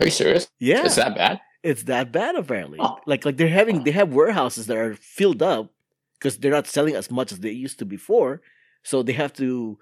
are 0.00 0.06
you 0.06 0.10
serious 0.10 0.48
Yeah. 0.58 0.84
it's 0.86 0.96
that 0.96 1.14
bad 1.14 1.40
It's 1.62 1.84
that 1.84 2.12
bad 2.12 2.34
apparently. 2.36 2.78
Oh. 2.80 2.98
Like 3.06 3.24
like 3.24 3.36
they're 3.38 3.48
having 3.60 3.84
they 3.84 3.92
have 4.00 4.12
warehouses 4.12 4.66
that 4.68 4.76
are 4.76 4.94
filled 5.18 5.42
up 5.42 5.72
because 6.18 6.36
they're 6.38 6.52
not 6.58 6.66
selling 6.66 6.94
as 6.94 7.10
much 7.10 7.32
as 7.32 7.38
they 7.40 7.50
used 7.64 7.78
to 7.80 7.86
before. 7.86 8.42
So 8.82 9.02
they 9.02 9.14
have 9.14 9.32
to 9.40 9.78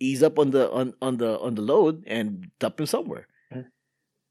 ease 0.00 0.22
up 0.28 0.38
on 0.42 0.50
the 0.50 0.64
on, 0.78 0.94
on 1.00 1.18
the 1.22 1.38
on 1.46 1.54
the 1.54 1.62
load 1.62 2.02
and 2.08 2.50
dump 2.58 2.76
them 2.78 2.86
somewhere. 2.86 3.26
Mm. 3.54 3.66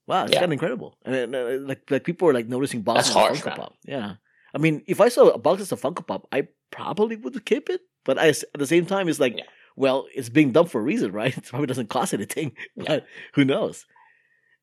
Wow, 0.07 0.23
it's 0.25 0.33
Yeah. 0.33 0.39
kind 0.41 0.51
of 0.51 0.57
incredible. 0.59 0.97
I 1.05 1.09
mean, 1.11 1.35
uh, 1.35 1.59
like 1.71 1.81
like 1.93 2.03
people 2.03 2.27
are 2.27 2.33
like 2.39 2.49
noticing 2.49 2.81
boxes 2.81 3.13
That's 3.13 3.15
harsh, 3.15 3.39
of 3.39 3.43
Funko 3.45 3.47
man. 3.47 3.57
Pop. 3.57 3.73
Yeah, 3.95 4.09
I 4.53 4.57
mean, 4.57 4.83
if 4.87 4.99
I 4.99 5.09
saw 5.09 5.29
a 5.29 5.37
box 5.39 5.71
of 5.71 5.79
Funko 5.81 6.03
Pop, 6.05 6.27
I 6.35 6.47
probably 6.71 7.15
would 7.15 7.39
keep 7.45 7.69
it. 7.69 7.81
But 8.03 8.17
I, 8.19 8.27
at 8.35 8.59
the 8.59 8.67
same 8.67 8.85
time, 8.85 9.07
it's 9.09 9.19
like, 9.25 9.35
Yeah. 9.37 9.47
Well, 9.75 10.07
it's 10.15 10.29
being 10.29 10.51
done 10.51 10.67
for 10.67 10.79
a 10.79 10.83
reason, 10.83 11.11
right? 11.11 11.35
It 11.37 11.45
probably 11.45 11.67
doesn't 11.67 11.89
cost 11.89 12.13
anything, 12.13 12.53
Yeah. 12.75 12.83
but 12.87 13.05
who 13.33 13.45
knows? 13.45 13.85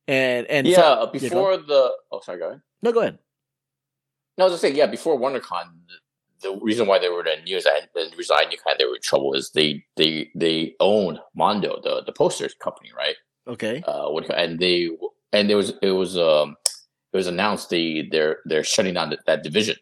And 0.08 0.46
and 0.48 0.66
yeah 0.66 0.76
so- 0.76 1.10
before 1.12 1.56
the 1.58 1.92
oh 2.10 2.20
sorry 2.20 2.38
go 2.38 2.48
ahead 2.48 2.62
no, 2.82 2.90
go 2.92 3.00
ahead. 3.00 3.18
no 4.36 4.44
I 4.44 4.46
was 4.46 4.52
just 4.54 4.62
saying 4.62 4.74
yeah 4.74 4.86
before 4.86 5.16
WonderCon 5.18 5.64
the, 6.40 6.48
the 6.50 6.58
reason 6.60 6.88
why 6.88 6.98
they 6.98 7.08
were 7.08 7.24
in 7.24 7.44
news 7.44 7.66
and 7.66 7.86
the 7.94 8.16
reason 8.16 8.36
I 8.36 8.46
knew 8.46 8.56
kind 8.58 8.74
of 8.74 8.78
they 8.78 8.84
were 8.84 8.96
in 8.96 9.00
trouble 9.02 9.32
is 9.34 9.50
they 9.54 9.84
they 9.96 10.28
they 10.34 10.74
own 10.80 11.20
Mondo 11.36 11.80
the 11.84 12.02
the 12.04 12.12
posters 12.12 12.52
company 12.54 12.90
right 12.96 13.14
Okay. 13.46 13.82
uh, 13.86 14.08
what, 14.08 14.28
and 14.30 14.58
they 14.58 14.90
and 15.32 15.48
there 15.48 15.56
was 15.56 15.72
it 15.82 15.92
was 15.92 16.18
um 16.18 16.56
it 17.12 17.16
was 17.16 17.28
announced 17.28 17.70
they 17.70 18.08
they're 18.10 18.38
they're 18.44 18.64
shutting 18.64 18.94
down 18.94 19.10
that, 19.10 19.20
that 19.26 19.42
division, 19.44 19.76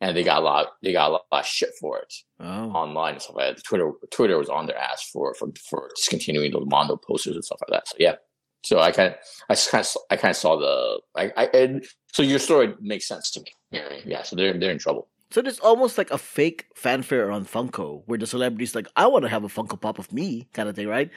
and 0.00 0.16
they 0.16 0.22
got 0.24 0.38
a 0.42 0.44
lot 0.44 0.66
they 0.82 0.92
got 0.92 1.08
a 1.08 1.12
lot, 1.12 1.22
of 1.32 1.46
shit 1.46 1.70
for 1.80 1.98
it 1.98 2.12
Oh, 2.40 2.70
online 2.70 3.14
and 3.14 3.22
stuff 3.22 3.36
like 3.36 3.56
that. 3.56 3.64
Twitter 3.64 3.92
Twitter 4.10 4.38
was 4.38 4.48
on 4.48 4.66
their 4.66 4.78
ass 4.78 5.08
for 5.12 5.34
for 5.34 5.48
for 5.68 5.90
discontinuing 5.96 6.52
those 6.52 6.66
Mondo 6.66 6.96
posters 6.96 7.34
and 7.34 7.44
stuff 7.44 7.60
like 7.62 7.70
that. 7.76 7.88
So 7.88 7.96
yeah, 7.98 8.16
so 8.62 8.78
I 8.80 8.92
kind 8.92 9.14
of 9.14 9.18
I 9.50 9.54
kind 9.54 9.84
of 9.84 9.96
I 10.10 10.16
kind 10.16 10.30
of 10.30 10.36
saw 10.36 10.56
the 10.56 11.00
I 11.16 11.32
I 11.36 11.44
and 11.56 11.84
so 12.12 12.22
your 12.22 12.38
story 12.38 12.74
makes 12.80 13.06
sense 13.06 13.30
to 13.32 13.40
me. 13.40 13.52
Yeah, 13.70 13.88
yeah. 14.04 14.22
So 14.22 14.36
they're 14.36 14.58
they're 14.58 14.72
in 14.72 14.78
trouble. 14.78 15.08
so 15.30 15.40
there's 15.42 15.60
almost 15.60 15.96
like 15.98 16.10
a 16.10 16.18
fake 16.18 16.66
fanfare 16.74 17.28
around 17.28 17.46
Funko 17.46 18.02
where 18.06 18.18
the 18.18 18.26
celebrities 18.26 18.74
like, 18.74 18.88
I 18.96 19.06
want 19.06 19.22
to 19.24 19.28
have 19.28 19.44
a 19.44 19.48
Funko 19.48 19.80
Pop 19.80 19.98
of 20.00 20.12
me 20.12 20.48
kind 20.54 20.68
of 20.68 20.74
thing, 20.74 20.88
right? 20.88 21.10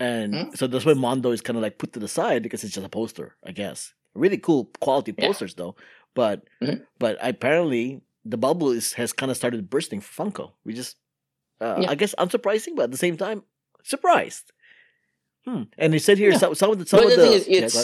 And 0.00 0.34
Hmm. 0.34 0.54
so 0.54 0.66
that's 0.68 0.84
why 0.86 0.94
Mondo 0.94 1.32
is 1.32 1.40
kind 1.40 1.56
of 1.56 1.62
like 1.62 1.78
put 1.78 1.92
to 1.94 1.98
the 1.98 2.06
side 2.08 2.42
because 2.44 2.62
it's 2.62 2.72
just 2.74 2.86
a 2.86 2.90
poster, 2.90 3.34
I 3.44 3.50
guess. 3.52 3.94
Really 4.14 4.38
cool 4.38 4.66
quality 4.80 5.12
Yeah. 5.16 5.26
posters 5.26 5.54
though, 5.54 5.74
but 6.14 6.44
Mhm. 6.62 6.84
but 7.00 7.16
apparently 7.20 8.00
the 8.30 8.36
bubble 8.38 8.70
is 8.70 8.92
has 8.94 9.12
kind 9.12 9.30
of 9.30 9.36
started 9.36 9.68
bursting 9.70 10.00
for 10.00 10.24
Funko. 10.24 10.52
We 10.64 10.74
just, 10.74 10.96
uh, 11.60 11.78
Yeah. 11.82 11.90
I 11.90 11.94
guess, 11.94 12.14
unsurprising, 12.18 12.76
but 12.76 12.84
at 12.84 12.90
the 12.90 12.96
same 13.06 13.16
time, 13.16 13.42
surprised. 13.84 14.52
Hmm. 15.44 15.62
And 15.78 15.92
they 15.92 15.98
said 15.98 16.18
here 16.18 16.30
Yeah. 16.32 16.38
some 16.38 16.54
some 16.54 16.70
of 16.72 16.78
the 16.78 16.86
some 16.86 17.00
but 17.00 17.04
of 17.06 17.10
the 17.10 17.16
the 17.16 17.22
thing 17.28 17.32
is, 17.38 17.48
Yeah, 17.48 17.60
go 17.60 17.66
it's 17.66 17.76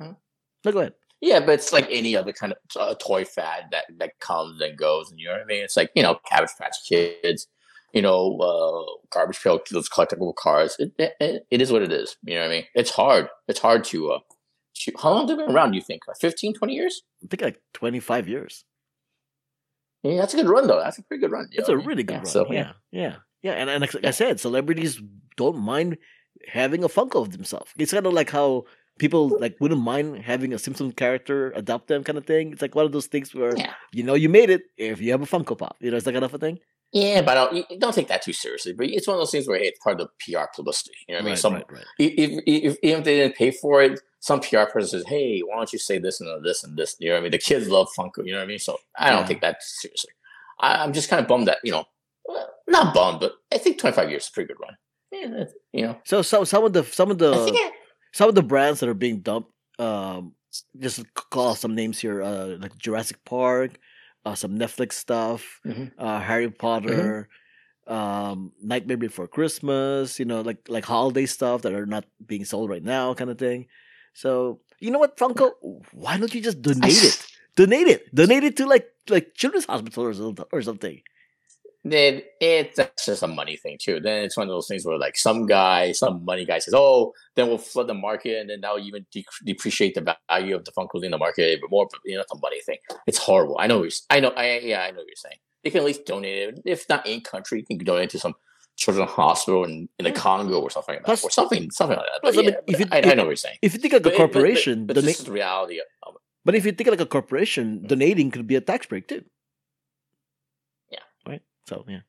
ahead. 0.00 0.16
no 0.64 0.72
go 0.72 0.78
ahead. 0.80 0.94
Yeah, 1.20 1.40
but 1.40 1.54
it's 1.54 1.72
like 1.72 1.86
any 1.90 2.14
other 2.14 2.32
kind 2.32 2.52
of 2.52 2.58
uh, 2.78 2.94
toy 2.96 3.24
fad 3.24 3.68
that 3.72 3.84
that 3.98 4.18
comes 4.20 4.60
and 4.60 4.76
goes, 4.76 5.10
and 5.10 5.18
you 5.18 5.26
know 5.26 5.32
what 5.32 5.42
I 5.42 5.46
mean. 5.46 5.64
It's 5.64 5.76
like 5.76 5.90
you 5.94 6.02
know, 6.02 6.18
Cabbage 6.30 6.50
Patch 6.60 6.76
Kids, 6.88 7.48
you 7.94 8.02
know, 8.02 8.38
uh, 8.38 8.84
Garbage 9.10 9.42
Pail, 9.42 9.58
those 9.70 9.88
collectible 9.88 10.34
cars. 10.34 10.76
It, 10.78 10.92
it, 10.98 11.46
it 11.50 11.60
is 11.62 11.72
what 11.72 11.82
it 11.82 11.90
is. 11.90 12.16
You 12.24 12.34
know 12.34 12.40
what 12.42 12.48
I 12.48 12.54
mean? 12.56 12.64
It's 12.74 12.90
hard. 12.90 13.28
It's 13.48 13.60
hard 13.60 13.84
to. 13.84 14.12
Uh, 14.12 14.18
to 14.84 14.92
how 15.02 15.10
long 15.10 15.26
have 15.26 15.38
they 15.38 15.42
been 15.46 15.54
around? 15.54 15.70
Do 15.72 15.76
you 15.78 15.82
think 15.82 16.02
like 16.06 16.18
15, 16.20 16.52
20 16.52 16.74
years? 16.74 17.02
I 17.24 17.28
think 17.28 17.40
like 17.40 17.62
twenty 17.72 17.98
five 17.98 18.28
years. 18.28 18.64
Yeah, 20.08 20.18
that's 20.20 20.34
a 20.34 20.36
good 20.38 20.48
run 20.48 20.66
though. 20.66 20.80
That's 20.80 20.98
a 20.98 21.02
pretty 21.02 21.20
good 21.20 21.32
run. 21.32 21.48
It's 21.52 21.68
a 21.68 21.72
what 21.72 21.76
I 21.76 21.78
mean? 21.78 21.86
really 21.88 22.02
good 22.04 22.12
Yeah, 22.14 22.18
run. 22.18 22.26
so, 22.26 22.52
yeah, 22.52 22.72
yeah, 22.92 23.16
yeah. 23.42 23.52
And, 23.52 23.68
and 23.70 23.80
like 23.80 23.94
I 24.04 24.10
said, 24.12 24.40
celebrities 24.40 25.00
don't 25.36 25.58
mind 25.58 25.98
having 26.48 26.84
a 26.84 26.88
Funko 26.88 27.22
of 27.22 27.32
themselves. 27.32 27.70
It's 27.78 27.92
kind 27.92 28.06
of 28.06 28.12
like 28.12 28.30
how 28.30 28.64
people 28.98 29.36
like 29.40 29.56
wouldn't 29.60 29.80
mind 29.82 30.22
having 30.22 30.52
a 30.54 30.58
Simpson 30.58 30.92
character 30.92 31.52
adopt 31.56 31.88
them 31.88 32.02
kind 32.04 32.18
of 32.18 32.24
thing. 32.26 32.52
It's 32.52 32.62
like 32.62 32.74
one 32.74 32.86
of 32.86 32.92
those 32.92 33.06
things 33.06 33.34
where 33.34 33.54
Yeah. 33.56 33.72
you 33.92 34.02
know 34.02 34.14
you 34.14 34.28
made 34.28 34.50
it 34.50 34.62
if 34.76 35.00
you 35.00 35.10
have 35.12 35.22
a 35.22 35.26
Funko 35.26 35.56
Pop. 35.58 35.76
You 35.80 35.90
know, 35.90 35.96
it's 35.96 36.06
that 36.06 36.12
kind 36.12 36.24
of 36.24 36.32
a 36.34 36.38
thing. 36.38 36.58
Yeah, 36.92 37.20
but 37.22 37.36
I 37.36 37.44
don't 37.50 37.80
don't 37.80 37.94
take 37.94 38.08
that 38.08 38.22
too 38.22 38.32
seriously. 38.32 38.72
But 38.72 38.86
it's 38.86 39.06
one 39.06 39.16
of 39.16 39.20
those 39.20 39.30
things 39.30 39.46
where 39.48 39.58
hey, 39.58 39.66
it's 39.66 39.78
part 39.80 40.00
of 40.00 40.08
the 40.08 40.32
PR 40.34 40.46
publicity. 40.54 40.92
You 41.08 41.14
know 41.14 41.18
what 41.20 41.24
I 41.26 41.28
mean? 41.30 41.36
Some 41.36 41.54
right, 41.54 41.64
right. 41.70 41.84
if, 41.98 42.12
if, 42.16 42.42
if 42.46 42.78
even 42.82 42.98
if 43.00 43.04
they 43.04 43.16
didn't 43.16 43.36
pay 43.36 43.50
for 43.50 43.82
it, 43.82 44.00
some 44.20 44.40
PR 44.40 44.64
person 44.72 44.88
says, 45.00 45.04
"Hey, 45.06 45.40
why 45.40 45.56
don't 45.56 45.72
you 45.72 45.78
say 45.78 45.98
this 45.98 46.20
and 46.20 46.44
this 46.44 46.64
and 46.64 46.76
this?" 46.78 46.96
You 46.98 47.08
know 47.08 47.14
what 47.14 47.18
I 47.18 47.22
mean? 47.22 47.32
The 47.32 47.38
kids 47.38 47.68
love 47.68 47.88
Funko. 47.98 48.24
You 48.24 48.32
know 48.32 48.38
what 48.38 48.44
I 48.44 48.48
mean? 48.48 48.58
So 48.58 48.78
I 48.98 49.10
don't 49.10 49.20
Yeah. 49.22 49.26
take 49.26 49.40
that 49.42 49.62
seriously. 49.62 50.10
I, 50.60 50.82
I'm 50.82 50.92
just 50.92 51.10
kind 51.10 51.20
of 51.20 51.28
bummed 51.28 51.48
that 51.48 51.58
you 51.64 51.72
know, 51.72 51.84
not 52.68 52.94
bummed, 52.94 53.20
but 53.20 53.32
I 53.52 53.58
think 53.58 53.78
25 53.78 54.08
years 54.10 54.22
is 54.24 54.28
a 54.30 54.32
pretty 54.32 54.48
good 54.48 54.60
run. 54.60 54.76
Yeah, 55.12 55.44
you 55.72 55.82
know, 55.86 55.98
So 56.04 56.22
some 56.22 56.44
some 56.46 56.64
of 56.64 56.72
the 56.72 56.82
some 56.84 57.10
of 57.10 57.18
the 57.18 57.32
I- 57.34 57.70
some 58.12 58.28
of 58.28 58.34
the 58.34 58.42
brands 58.42 58.80
that 58.80 58.88
are 58.88 58.94
being 58.94 59.20
dumped. 59.20 59.50
Um, 59.78 60.32
just 60.78 61.04
call 61.30 61.54
some 61.54 61.74
names 61.74 61.98
here, 61.98 62.22
uh, 62.22 62.56
like 62.58 62.74
Jurassic 62.78 63.22
Park, 63.26 63.78
uh, 64.26 64.34
some 64.34 64.58
Netflix 64.58 64.98
stuff, 64.98 65.60
Mhm. 65.64 65.92
uh, 65.98 66.18
Harry 66.20 66.50
Potter, 66.50 67.28
um, 67.86 68.52
Nightmare 68.62 68.96
Before 68.98 69.28
Christmas. 69.28 70.18
You 70.18 70.26
know, 70.26 70.40
like 70.42 70.66
like 70.68 70.84
holiday 70.84 71.26
stuff 71.26 71.62
that 71.62 71.72
are 71.72 71.86
not 71.86 72.04
being 72.24 72.44
sold 72.44 72.68
right 72.70 72.82
now, 72.82 73.14
kind 73.14 73.30
of 73.30 73.38
thing. 73.38 73.66
So 74.14 74.60
you 74.80 74.90
know 74.90 74.98
what, 74.98 75.16
Funko? 75.16 75.52
Why 75.92 76.18
don't 76.18 76.34
you 76.34 76.42
just 76.42 76.60
donate 76.62 77.02
it? 77.02 77.16
Donate 77.56 77.88
it. 77.88 78.02
Donate 78.14 78.44
it 78.44 78.56
to 78.60 78.66
like 78.66 78.84
like 79.08 79.32
children's 79.34 79.64
hospital 79.64 80.04
or 80.04 80.12
something. 80.12 80.44
Or 80.52 80.60
something. 80.60 81.00
Then 81.92 82.22
it 82.40 82.74
that's 82.74 83.06
just 83.06 83.22
a 83.22 83.26
money 83.26 83.56
thing 83.56 83.78
too. 83.80 84.00
Then 84.00 84.24
it's 84.24 84.36
one 84.36 84.48
of 84.48 84.52
those 84.52 84.66
things 84.68 84.84
where 84.84 84.98
like 84.98 85.16
some 85.16 85.46
guy, 85.46 85.92
some 85.92 86.24
money 86.24 86.44
guy 86.44 86.58
says, 86.58 86.74
"Oh, 86.76 87.12
then 87.34 87.48
we'll 87.48 87.58
flood 87.58 87.88
the 87.88 87.94
market, 87.94 88.38
and 88.40 88.50
then 88.50 88.60
that'll 88.60 88.78
even 88.78 89.06
de- 89.12 89.24
depreciate 89.44 89.94
the 89.94 90.16
value 90.30 90.56
of 90.56 90.64
the 90.64 90.72
Funkos 90.72 91.04
in 91.04 91.10
the 91.10 91.18
market 91.18 91.50
even 91.52 91.68
more." 91.70 91.86
But 91.90 92.00
you 92.04 92.14
know, 92.16 92.22
it's 92.22 92.32
a 92.32 92.38
money 92.38 92.60
thing. 92.62 92.78
It's 93.06 93.18
horrible. 93.18 93.56
I 93.58 93.66
know. 93.66 93.78
What 93.80 93.84
you're, 93.84 93.92
I 94.10 94.20
know. 94.20 94.28
I 94.30 94.58
yeah, 94.58 94.80
I 94.82 94.90
know 94.90 94.98
what 94.98 95.06
you're 95.06 95.16
saying. 95.16 95.36
You 95.64 95.70
can 95.70 95.80
at 95.80 95.86
least 95.86 96.06
donate 96.06 96.48
it. 96.54 96.60
If 96.64 96.88
not 96.88 97.06
in 97.06 97.20
country, 97.22 97.58
you 97.60 97.66
can 97.66 97.84
donate 97.84 98.10
to 98.10 98.18
some 98.18 98.34
children's 98.76 99.10
hospital 99.10 99.64
in, 99.64 99.88
in 99.98 100.04
the 100.04 100.12
Congo 100.12 100.60
or 100.60 100.70
something 100.70 100.94
like 100.96 101.02
that, 101.02 101.06
Plus- 101.06 101.24
or 101.24 101.30
something 101.30 101.70
something 101.70 101.96
like 101.96 102.06
that. 102.06 102.20
plus, 102.20 102.36
But 102.36 102.44
I 102.44 102.46
mean, 102.48 102.56
if 102.66 102.80
you- 102.80 102.86
I, 102.92 102.98
I 102.98 103.14
know 103.14 103.22
what 103.22 103.28
you're 103.28 103.36
saying. 103.36 103.56
If 103.62 103.72
you 103.74 103.80
think 103.80 103.94
like 103.94 104.02
But 104.02 104.12
a 104.12 104.14
it- 104.14 104.18
but- 104.18 104.32
corporation, 104.32 104.86
but, 104.86 104.94
but, 104.94 105.00
donate. 105.00 105.06
this 105.08 105.18
is 105.20 105.24
the 105.26 105.32
reality 105.32 105.78
of 105.78 105.86
of 106.02 106.14
it. 106.16 106.20
But 106.44 106.54
if 106.54 106.64
you 106.66 106.72
think 106.72 106.88
like 106.90 107.00
a 107.00 107.06
corporation, 107.06 107.80
mm. 107.80 107.88
donating 107.88 108.30
could 108.30 108.46
be 108.46 108.54
a 108.54 108.60
tax 108.60 108.86
break 108.86 109.08
too. 109.08 109.24
Yeah. 111.68 111.74
Right. 111.76 111.84
So 111.84 111.84
yeah. 111.88 112.00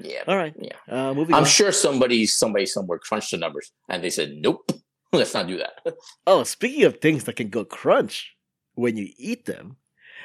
Yeah, 0.00 0.22
All 0.26 0.36
right. 0.36 0.54
Yeah. 0.58 0.76
Uh, 0.88 1.14
moving 1.14 1.34
I'm 1.34 1.42
on. 1.42 1.48
sure 1.48 1.70
somebody 1.70 2.26
somebody 2.26 2.66
somewhere 2.66 2.98
crunched 2.98 3.30
the 3.30 3.36
numbers 3.36 3.72
and 3.88 4.02
they 4.02 4.10
said, 4.10 4.32
"Nope, 4.40 4.72
let's 5.12 5.34
not 5.34 5.46
do 5.46 5.58
that." 5.58 5.74
Oh, 6.26 6.42
speaking 6.44 6.84
of 6.84 6.98
things 7.00 7.24
that 7.24 7.36
can 7.36 7.48
go 7.50 7.64
crunch 7.64 8.34
when 8.74 8.96
you 8.96 9.08
eat 9.16 9.44
them. 9.44 9.76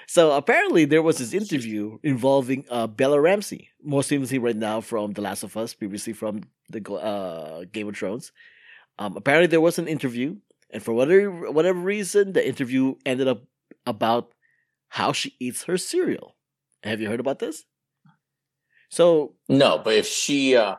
So 0.07 0.31
apparently 0.31 0.85
there 0.85 1.01
was 1.03 1.17
this 1.17 1.33
interview 1.33 1.97
involving 2.01 2.63
uh, 2.71 2.87
Bella 2.87 3.19
Ramsey, 3.19 3.69
most 3.83 4.07
famously 4.07 4.39
right 4.39 4.55
now 4.55 4.79
from 4.79 5.11
The 5.11 5.21
Last 5.21 5.43
of 5.43 5.57
Us, 5.57 5.73
previously 5.73 6.13
from 6.13 6.43
the 6.69 6.81
uh, 6.93 7.65
Game 7.71 7.89
of 7.89 7.97
Thrones. 7.97 8.31
Um, 8.99 9.17
apparently 9.17 9.47
there 9.47 9.59
was 9.61 9.77
an 9.77 9.87
interview, 9.89 10.37
and 10.71 10.81
for 10.81 10.93
whatever 10.93 11.51
whatever 11.51 11.77
reason, 11.79 12.31
the 12.33 12.47
interview 12.47 12.95
ended 13.05 13.27
up 13.27 13.43
about 13.85 14.31
how 14.89 15.11
she 15.11 15.35
eats 15.39 15.63
her 15.63 15.77
cereal. 15.77 16.35
Have 16.83 17.01
you 17.01 17.09
heard 17.09 17.19
about 17.19 17.39
this? 17.39 17.65
So 18.89 19.35
No, 19.49 19.79
but 19.83 19.93
if 19.93 20.07
she 20.07 20.55
uh 20.55 20.75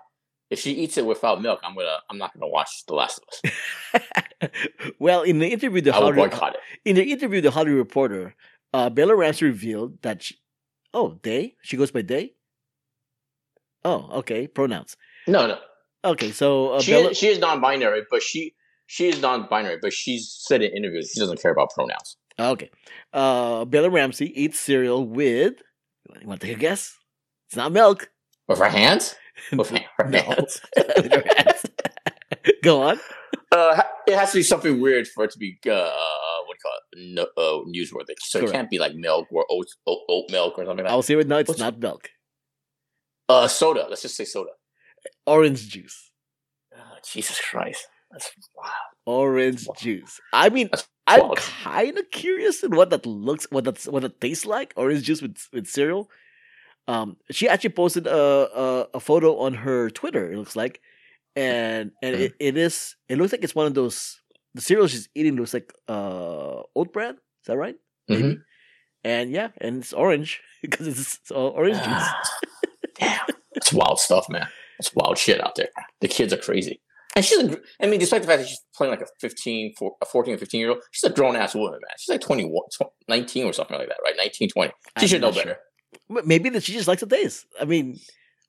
if 0.51 0.59
she 0.61 0.73
eats 0.73 0.97
it 0.97 1.05
without 1.05 1.43
milk, 1.43 1.61
I'm 1.63 1.75
gonna 1.75 1.99
I'm 2.11 2.19
not 2.19 2.33
gonna 2.35 2.49
watch 2.51 2.85
The 2.87 2.95
Last 2.95 3.21
of 3.21 3.29
Us. 3.29 4.51
well, 4.99 5.23
in 5.23 5.39
the 5.39 5.49
interview, 5.49 5.81
the 5.81 5.93
I 5.95 5.99
Hollywood, 5.99 6.31
boycott 6.31 6.55
it. 6.55 6.61
in 6.85 6.97
the 6.97 7.11
interview, 7.13 7.41
the 7.41 7.51
Hollywood 7.51 7.79
Reporter, 7.79 8.35
uh, 8.73 8.89
Bella 8.91 9.15
Ramsey 9.15 9.45
revealed 9.47 10.01
that 10.03 10.23
she, 10.23 10.37
oh, 10.95 11.19
they 11.23 11.57
she 11.63 11.77
goes 11.77 11.91
by 11.91 12.03
they. 12.03 12.33
Oh, 13.85 14.09
okay, 14.19 14.49
pronouns. 14.49 14.97
No, 15.27 15.47
no, 15.47 15.59
Okay, 16.05 16.33
so 16.33 16.73
uh, 16.75 16.81
she 16.81 16.93
Bella, 16.93 17.11
is, 17.11 17.19
she 17.19 17.29
is 17.29 17.39
non-binary, 17.39 18.03
but 18.11 18.23
she 18.23 18.55
she 18.87 19.09
is 19.09 19.21
non-binary, 19.21 19.79
but 19.83 19.93
she's 19.93 20.35
said 20.47 20.63
in 20.63 20.73
interviews 20.73 21.11
she 21.13 21.21
doesn't 21.21 21.41
care 21.43 21.53
about 21.53 21.71
pronouns. 21.75 22.17
okay, 22.39 22.71
uh, 23.13 23.65
Bella 23.67 23.91
Ramsey 23.91 24.33
eats 24.41 24.59
cereal 24.59 25.07
with. 25.07 25.55
You 26.21 26.27
want 26.27 26.41
to 26.41 26.47
take 26.47 26.57
a 26.57 26.61
guess? 26.61 26.97
It's 27.49 27.57
not 27.57 27.73
milk. 27.73 28.11
With 28.47 28.59
her 28.59 28.69
hands, 28.69 29.15
with 29.53 29.73
No. 29.73 29.79
hands. 30.21 30.61
With 30.77 31.13
her 31.13 31.25
hands. 31.37 31.65
Go 32.63 32.83
on. 32.83 33.01
Uh, 33.53 33.83
it 34.07 34.15
has 34.17 34.33
to 34.33 34.39
be 34.39 34.43
something 34.43 34.81
weird 34.81 35.07
for 35.09 35.25
it 35.25 35.31
to 35.33 35.39
be 35.39 35.59
uh, 35.67 35.71
what 35.71 36.55
do 36.55 36.55
you 36.55 36.63
call 36.63 36.73
it? 36.93 37.15
No, 37.15 37.23
uh, 37.37 37.65
newsworthy. 37.67 38.15
So 38.21 38.41
Correct. 38.41 38.51
it 38.51 38.57
can't 38.57 38.71
be 38.71 38.79
like 38.79 38.95
milk 38.95 39.29
or 39.33 39.47
oat, 39.51 39.67
oat, 39.87 40.01
oat 40.09 40.31
milk 40.31 40.59
or 40.59 40.65
something 40.65 40.85
like 40.85 40.87
that. 40.87 40.91
I'll 40.93 40.99
that. 40.99 41.07
say 41.07 41.15
right 41.17 41.27
now, 41.27 41.39
it's 41.39 41.49
What's- 41.49 41.61
not 41.61 41.79
milk. 41.79 42.11
Uh, 43.29 43.49
soda. 43.49 43.87
Let's 43.89 44.03
just 44.03 44.17
say 44.17 44.25
soda. 44.25 44.51
Orange 45.27 45.69
juice. 45.69 46.11
Oh, 46.75 46.81
Jesus 47.11 47.41
Christ, 47.41 47.87
that's 48.11 48.31
wow. 48.57 48.71
Orange 49.07 49.67
juice. 49.79 50.21
I 50.33 50.49
mean, 50.49 50.69
That's 50.71 50.89
I'm 51.07 51.35
kind 51.37 51.99
of 51.99 52.11
curious 52.11 52.63
in 52.63 52.75
what 52.77 52.91
that 52.91 53.07
looks, 53.07 53.47
what 53.51 53.65
that's, 53.65 53.87
what 53.87 54.05
it 54.05 54.21
tastes 54.21 54.45
like. 54.47 54.73
Orange 54.77 55.03
juice 55.05 55.23
with 55.23 55.39
with 55.53 55.67
cereal. 55.67 56.11
Um, 56.89 57.17
she 57.31 57.49
actually 57.49 57.71
posted 57.71 58.07
a, 58.07 58.17
a 58.17 58.87
a 58.95 59.01
photo 59.01 59.37
on 59.39 59.55
her 59.55 59.91
Twitter. 59.91 60.33
It 60.33 60.37
looks 60.39 60.57
like, 60.57 60.81
and 61.37 61.93
and 62.03 62.15
Mm-hmm. 62.17 62.23
it, 62.25 62.35
it 62.41 62.57
is. 62.57 62.97
It 63.09 63.19
looks 63.19 63.33
like 63.33 63.45
it's 63.45 63.55
one 63.55 63.67
of 63.67 63.75
those. 63.75 64.19
The 64.55 64.63
cereal 64.63 64.89
she's 64.89 65.09
eating 65.15 65.37
looks 65.37 65.53
like 65.55 65.73
uh 65.89 66.63
oat 66.75 66.93
bran. 66.93 67.15
Is 67.15 67.47
that 67.47 67.57
right? 67.59 67.77
Maybe. 68.09 68.23
Mhm. 68.23 68.43
And 69.05 69.31
yeah, 69.31 69.49
and 69.61 69.83
it's 69.83 69.93
orange 69.93 70.41
because 70.63 70.89
it's, 70.89 71.19
it's 71.21 71.31
all 71.31 71.51
orange 71.51 71.77
juice. 71.77 72.09
Damn, 72.99 73.27
it's 73.53 73.73
wild 73.73 74.01
stuff, 74.01 74.29
man. 74.29 74.49
It's 74.81 74.95
wild 74.95 75.19
shit 75.19 75.41
out 75.45 75.55
there. 75.57 75.69
The 76.01 76.09
kids 76.09 76.33
are 76.33 76.37
crazy. 76.39 76.81
And 77.17 77.25
she's, 77.25 77.39
a, 77.43 77.59
I 77.83 77.87
mean, 77.87 77.99
despite 78.01 78.23
the 78.23 78.29
fact 78.29 78.41
that 78.43 78.49
she's 78.49 78.61
playing 78.77 78.93
like 78.93 79.01
a 79.03 79.07
15, 79.21 79.75
four- 79.77 79.97
a 80.01 80.07
14 80.07 80.35
or 80.35 80.39
15 80.39 80.61
year 80.61 80.71
old, 80.71 80.83
she's 80.93 81.11
a 81.11 81.13
grown 81.13 81.35
ass 81.37 81.55
woman, 81.55 81.73
man. 81.73 81.97
She's 81.99 82.09
like 82.13 82.21
21, 82.21 82.53
19 83.09 83.45
or 83.47 83.53
something 83.53 83.77
like 83.77 83.89
that, 83.89 83.99
right? 84.05 84.15
19, 84.17 84.49
20. 84.51 84.69
She 84.71 84.75
I'm 84.97 85.07
should 85.09 85.21
know 85.21 85.33
sure. 85.33 85.43
better. 85.45 85.59
Maybe 86.25 86.49
that 86.51 86.63
she 86.63 86.73
just 86.73 86.89
likes 86.89 87.01
the 87.03 87.07
taste. 87.07 87.47
I 87.61 87.65
mean, 87.65 87.99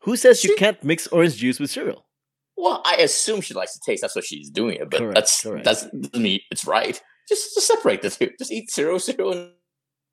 who 0.01 0.15
says 0.15 0.43
you 0.43 0.55
can't 0.55 0.81
mix 0.83 1.07
orange 1.07 1.35
juice 1.37 1.59
with 1.59 1.69
cereal? 1.69 2.05
Well, 2.57 2.81
I 2.85 2.97
assume 2.97 3.41
she 3.41 3.53
likes 3.53 3.73
the 3.73 3.81
taste. 3.85 4.01
That's 4.01 4.15
what 4.15 4.25
she's 4.25 4.49
doing 4.49 4.75
it. 4.75 4.89
But 4.89 4.99
Correct, 4.99 5.15
that's, 5.15 5.43
correct. 5.43 5.65
that's, 5.65 5.83
doesn't 5.85 6.15
mean 6.17 6.39
it's 6.51 6.65
right. 6.65 7.01
Just, 7.27 7.53
just 7.55 7.67
separate 7.67 8.01
the 8.01 8.09
two. 8.09 8.31
Just 8.37 8.51
eat 8.51 8.69
cereal, 8.71 8.99
cereal, 8.99 9.31
and 9.33 9.51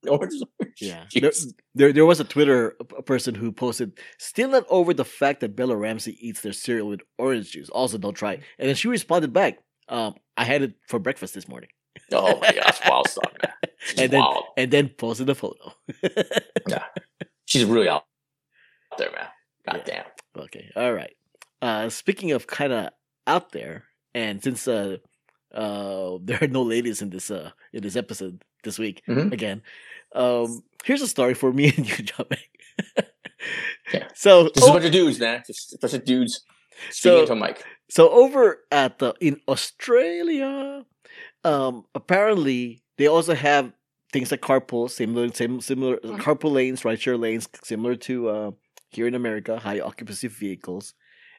orange. 0.09 0.35
orange. 0.61 0.75
Yeah. 0.80 1.04
There, 1.21 1.33
there, 1.75 1.92
there 1.92 2.06
was 2.06 2.21
a 2.21 2.25
Twitter 2.25 2.76
person 3.06 3.35
who 3.35 3.50
posted, 3.50 3.99
still 4.18 4.50
not 4.50 4.64
over 4.68 4.95
the 4.95 5.04
fact 5.04 5.40
that 5.40 5.56
Bella 5.56 5.76
Ramsey 5.76 6.16
eats 6.21 6.42
their 6.42 6.52
cereal 6.52 6.88
with 6.88 7.00
orange 7.18 7.50
juice. 7.52 7.68
Also, 7.71 7.99
don't 7.99 8.14
try 8.14 8.35
it. 8.35 8.42
And 8.59 8.68
then 8.68 8.76
she 8.76 8.88
responded 8.88 9.33
back, 9.33 9.59
um, 9.88 10.14
I 10.37 10.45
had 10.45 10.62
it 10.62 10.75
for 10.88 10.99
breakfast 10.99 11.35
this 11.35 11.49
morning. 11.49 11.71
Oh 12.12 12.38
my 12.38 12.52
gosh, 12.52 12.78
wild 12.88 13.09
stuff, 13.09 13.33
man. 13.42 13.52
She's 13.78 13.99
And 14.00 14.12
then- 14.12 14.21
wild. 14.21 14.45
And 14.56 14.71
then 14.71 14.88
posted 14.90 15.28
a 15.30 15.35
photo. 15.35 15.73
She's 17.47 17.65
really 17.65 17.88
out 17.88 18.05
there, 18.99 19.11
man. 19.12 19.26
God 19.69 19.83
damn. 19.87 20.05
okay. 20.45 20.71
All 20.76 20.93
right. 20.93 21.15
Uh, 21.62 21.88
speaking 21.88 22.33
of 22.33 22.47
kind 22.47 22.73
of 22.73 22.91
out 23.26 23.50
there, 23.53 23.85
and 24.15 24.43
since 24.43 24.69
uh, 24.69 24.99
uh, 25.55 26.19
there 26.23 26.38
are 26.43 26.49
no 26.49 26.62
ladies 26.62 27.03
in 27.03 27.11
this 27.11 27.31
uh, 27.31 27.50
in 27.73 27.83
this 27.83 27.97
episode 27.97 28.45
this 28.62 28.79
week 28.79 29.03
Mhm. 29.09 29.33
again, 29.33 29.62
um, 30.15 30.62
here's 30.85 31.03
a 31.03 31.09
story 31.09 31.35
for 31.35 31.53
me 31.53 31.73
and 31.76 31.87
you, 31.88 32.05
John. 32.05 32.26
Yeah. 33.93 34.09
So, 34.15 34.49
Just 34.49 34.67
a 34.67 34.71
oh, 34.71 34.73
bunch 34.73 34.85
of 34.87 34.93
dudes, 34.93 35.21
man. 35.21 35.43
Just 35.47 35.75
a 35.75 35.79
bunch 35.79 35.95
of 35.95 36.05
dudes 36.05 36.41
So- 36.91 37.25
speaking 37.25 37.37
into 37.37 37.45
a 37.45 37.49
mic. 37.49 37.65
So 37.88 38.11
over 38.11 38.65
at 38.73 38.99
the 38.99 39.15
in 39.21 39.41
Australia, 39.47 40.85
um, 41.45 41.85
apparently 41.95 42.83
they 42.99 43.07
also 43.07 43.35
have 43.35 43.73
things 44.13 44.31
like 44.31 44.41
carpool, 44.41 44.89
similar, 44.91 45.33
same, 45.33 45.61
similar 45.61 45.97
Mhm. 45.99 46.19
carpool 46.21 46.53
lanes, 46.53 46.83
rideshare 46.83 47.19
lanes, 47.19 47.49
similar 47.63 47.97
to 47.97 48.29
uh, 48.29 48.51
here 48.91 49.07
in 49.07 49.15
America, 49.15 49.59
high 49.59 49.81
occupancy 49.81 50.29
vehicles. 50.29 50.95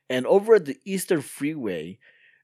And 0.10 0.26
over 0.28 0.56
at 0.56 0.66
the 0.66 0.78
Eastern 0.86 1.22
Freeway, 1.22 2.00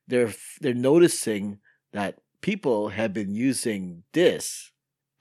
they're 0.07 0.33
they're 0.61 0.73
noticing 0.73 1.59
that 1.91 2.19
people 2.41 2.89
have 2.89 3.13
been 3.13 3.33
using 3.35 4.03
this 4.13 4.71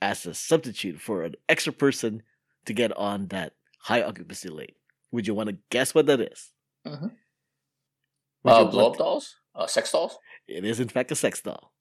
as 0.01 0.25
a 0.25 0.33
substitute 0.33 0.99
for 0.99 1.23
an 1.23 1.35
extra 1.47 1.71
person 1.71 2.23
to 2.65 2.73
get 2.73 2.91
on 2.97 3.27
that 3.27 3.53
high 3.79 4.01
occupancy 4.01 4.49
lane. 4.49 4.75
Would 5.11 5.27
you 5.27 5.33
want 5.33 5.49
to 5.49 5.57
guess 5.69 5.93
what 5.95 6.05
that 6.07 6.19
is? 6.19 6.51
Mhm. 6.85 7.15
Would 8.43 8.51
Uh, 8.53 8.59
you 8.65 8.71
blow 8.71 8.83
want- 8.83 8.95
up 8.95 8.97
dolls? 8.99 9.35
Uh, 9.55 9.67
sex 9.67 9.91
dolls? 9.91 10.17
it 10.47 10.65
is 10.65 10.79
in 10.79 10.89
fact 10.89 11.11
a 11.11 11.15
sex 11.15 11.41
doll, 11.41 11.71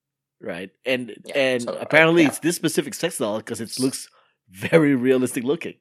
right? 0.43 0.71
And 0.85 1.15
Yeah, 1.25 1.35
and 1.39 1.63
so, 1.63 1.73
uh, 1.73 1.79
apparently 1.81 2.23
yeah. 2.23 2.29
it's 2.29 2.39
this 2.41 2.57
specific 2.57 2.95
sex 2.95 3.19
doll 3.19 3.39
because 3.39 3.61
it 3.61 3.79
looks 3.79 4.09
very 4.51 4.95
realistic 4.95 5.45
looking, 5.45 5.75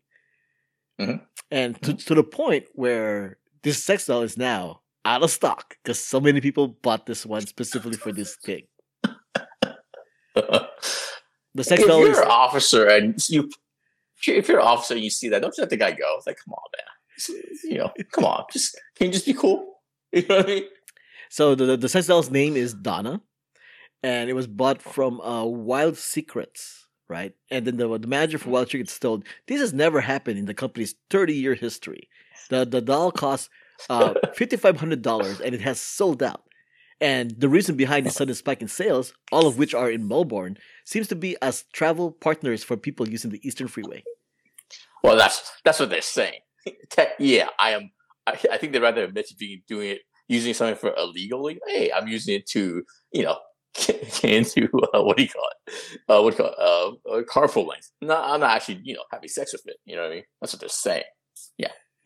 Mhm. 1.00 1.26
and 1.50 1.82
to 1.84 1.94
to 1.94 2.16
the 2.16 2.24
point 2.24 2.66
where 2.74 3.38
this 3.64 3.84
sex 3.84 4.06
doll 4.06 4.22
is 4.22 4.38
now 4.38 4.82
out 5.04 5.24
of 5.24 5.32
stock 5.32 5.76
because 5.84 6.00
so 6.00 6.20
many 6.22 6.40
people 6.42 6.68
bought 6.68 7.06
this 7.06 7.26
one 7.26 7.42
specifically 7.46 7.98
for 7.98 8.12
this 8.14 8.36
thing. 8.36 8.68
The 11.54 11.64
sex 11.66 11.82
if 11.82 11.88
doll 11.88 12.00
you're 12.00 12.12
is 12.12 12.18
an 12.20 12.28
officer 12.30 12.88
and 12.88 13.16
you, 13.30 13.50
if 14.26 14.48
you're- 14.48 14.62
an 14.62 14.66
officer 14.68 14.94
and 14.94 15.04
you 15.04 15.10
see 15.10 15.28
that, 15.30 15.42
don't 15.42 15.54
you 15.58 15.62
let 15.64 15.70
the 15.70 15.76
guy 15.78 15.92
go? 15.92 16.16
It's 16.18 16.26
like, 16.28 16.38
come 16.38 16.54
on, 16.54 16.64
man. 16.78 16.88
You 17.66 17.78
know, 17.80 17.92
come 18.12 18.24
on. 18.26 18.46
Just 18.54 18.80
can 18.96 19.08
you 19.08 19.14
just 19.14 19.26
be 19.26 19.34
cool? 19.34 19.68
You 20.14 20.26
know 20.28 20.38
what 20.38 20.46
I 20.46 20.50
mean? 20.50 20.64
so 21.30 21.56
the 21.56 21.78
the 21.78 21.88
sex 21.90 22.08
doll's 22.08 22.30
name 22.30 22.56
is 22.58 22.74
Donna, 22.74 23.22
and 24.04 24.30
it 24.30 24.34
was 24.34 24.48
bought 24.48 24.82
from 24.82 25.22
uh, 25.22 25.44
Wild 25.46 25.98
Secrets, 25.98 26.88
right? 27.08 27.34
And 27.50 27.66
then 27.66 27.78
the, 27.78 27.98
the 27.98 28.08
manager 28.08 28.38
for 28.38 28.50
Wild 28.50 28.70
Secrets 28.70 28.98
told, 28.98 29.26
"This 29.48 29.62
has 29.62 29.74
never 29.74 30.02
happened 30.02 30.40
in 30.40 30.46
the 30.46 30.54
company's 30.54 30.96
30 31.10 31.34
year 31.34 31.56
history. 31.56 32.10
The 32.50 32.66
the 32.66 32.82
doll 32.82 33.12
costs 33.12 33.50
uh, 33.90 34.14
fifty 34.34 34.58
five 34.58 34.80
hundred 34.80 35.02
dollars, 35.02 35.40
and 35.40 35.54
it 35.54 35.62
has 35.62 35.80
sold 35.80 36.22
out." 36.24 36.44
And 37.00 37.32
the 37.32 37.50
reason 37.50 37.76
behind 37.76 38.06
the 38.06 38.12
sudden 38.12 38.36
spike 38.36 38.62
in 38.62 38.68
sales, 38.68 39.14
all 39.32 39.48
of 39.48 39.58
which 39.58 39.74
are 39.74 39.90
in 39.90 40.08
Melbourne, 40.08 40.58
seems 40.86 41.08
to 41.08 41.16
be 41.16 41.36
as 41.42 41.66
travel 41.74 42.12
partners 42.12 42.64
for 42.64 42.78
people 42.78 43.10
using 43.10 43.32
the 43.32 43.46
Eastern 43.46 43.68
Freeway. 43.68 44.04
Well, 45.04 45.18
that's 45.18 45.52
that's 45.66 45.80
what 45.80 45.90
they're 45.90 46.02
saying. 46.02 46.42
Yeah, 47.18 47.48
I 47.58 47.72
am. 47.72 47.92
I, 48.28 48.34
I 48.52 48.58
think 48.58 48.74
they'd 48.74 48.82
rather 48.84 49.04
admit 49.04 49.28
to 49.30 49.58
doing 49.68 49.90
it 49.90 50.02
using 50.28 50.54
something 50.54 50.76
for 50.76 50.94
illegally. 50.96 51.60
Hey, 51.68 51.92
I'm 51.92 52.08
using 52.08 52.36
it 52.36 52.46
to 52.50 52.84
you 53.12 53.24
know 53.24 53.40
into 54.24 54.66
uh, 54.94 55.02
what 55.04 55.18
do 55.18 55.24
you 55.24 55.30
call 55.30 55.48
it? 55.68 56.00
Uh, 56.10 56.22
what 56.22 56.36
do 56.38 56.44
you 56.44 56.50
call 56.50 56.54
it? 56.54 57.00
Uh, 57.10 57.12
uh, 57.20 57.24
carpool 57.24 57.68
length. 57.68 57.92
No, 58.02 58.16
I'm 58.22 58.40
not 58.42 58.52
actually 58.56 58.82
you 58.84 58.94
know 58.96 59.04
having 59.12 59.30
sex 59.30 59.54
with 59.54 59.66
it. 59.68 59.78
You 59.86 59.96
know 59.96 60.04
what 60.04 60.12
I 60.12 60.16
mean? 60.16 60.24
That's 60.42 60.54
what 60.54 60.60
they're 60.60 60.70
saying. 60.70 61.04
Yeah. 61.58 61.72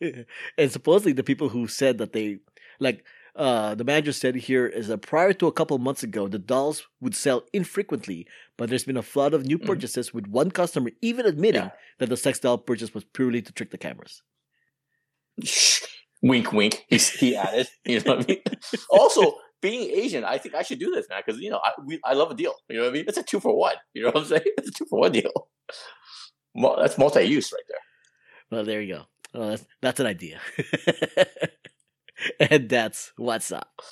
and 0.58 0.70
supposedly 0.70 1.12
the 1.12 1.24
people 1.24 1.48
who 1.48 1.66
said 1.66 1.98
that 1.98 2.12
they 2.12 2.38
like 2.80 3.04
uh, 3.34 3.74
the 3.74 3.84
manager 3.84 4.12
said 4.12 4.34
here 4.34 4.66
is 4.66 4.88
that 4.88 4.98
prior 4.98 5.32
to 5.34 5.46
a 5.46 5.52
couple 5.52 5.76
months 5.78 6.02
ago, 6.02 6.26
the 6.26 6.38
dolls 6.38 6.86
would 7.02 7.14
sell 7.14 7.42
infrequently, 7.52 8.26
but 8.56 8.70
there's 8.70 8.84
been 8.84 8.96
a 8.96 9.02
flood 9.02 9.34
of 9.34 9.44
new 9.44 9.58
Mhm. 9.58 9.66
purchases, 9.66 10.14
with 10.14 10.26
one 10.26 10.50
customer 10.50 10.90
even 11.02 11.26
admitting 11.26 11.62
Yeah. 11.64 11.70
that 11.98 12.08
the 12.08 12.16
sex 12.16 12.38
doll 12.38 12.56
purchase 12.58 12.94
was 12.94 13.04
purely 13.04 13.42
to 13.42 13.52
trick 13.52 13.70
the 13.72 13.78
cameras. 13.78 14.22
wink, 16.22 16.52
wink. 16.52 16.84
He 16.88 16.96
he 16.98 17.36
added. 17.36 17.68
You 17.84 18.00
know 18.00 18.16
what 18.16 18.24
I 18.24 18.28
mean? 18.28 18.42
also, 18.90 19.34
being 19.60 19.90
Asian, 19.90 20.24
I 20.24 20.38
think 20.38 20.54
I 20.54 20.62
should 20.62 20.78
do 20.78 20.90
this, 20.90 21.06
man, 21.08 21.22
because 21.24 21.40
you 21.40 21.50
know 21.50 21.60
I 21.62 21.72
we, 21.84 22.00
I 22.04 22.14
love 22.14 22.30
a 22.30 22.34
deal. 22.34 22.54
You 22.68 22.76
know 22.76 22.82
what 22.84 22.90
I 22.90 22.92
mean? 22.92 23.04
It's 23.08 23.18
a 23.18 23.22
two 23.22 23.40
for 23.40 23.56
one. 23.56 23.76
You 23.94 24.04
know 24.04 24.08
what 24.10 24.22
I'm 24.22 24.24
saying? 24.28 24.42
It's 24.58 24.68
a 24.68 24.72
two 24.72 24.86
for 24.86 25.00
one 25.00 25.12
deal. 25.12 25.48
That's 26.54 26.98
multi-use 26.98 27.52
right 27.52 27.62
there. 27.68 27.78
Well, 28.50 28.64
there 28.64 28.80
you 28.80 28.94
go. 28.94 29.02
Well, 29.34 29.50
that's, 29.50 29.66
that's 29.82 30.00
an 30.00 30.06
idea. 30.06 30.40
and 32.40 32.68
that's 32.68 33.12
what's 33.16 33.52
up. 33.52 33.82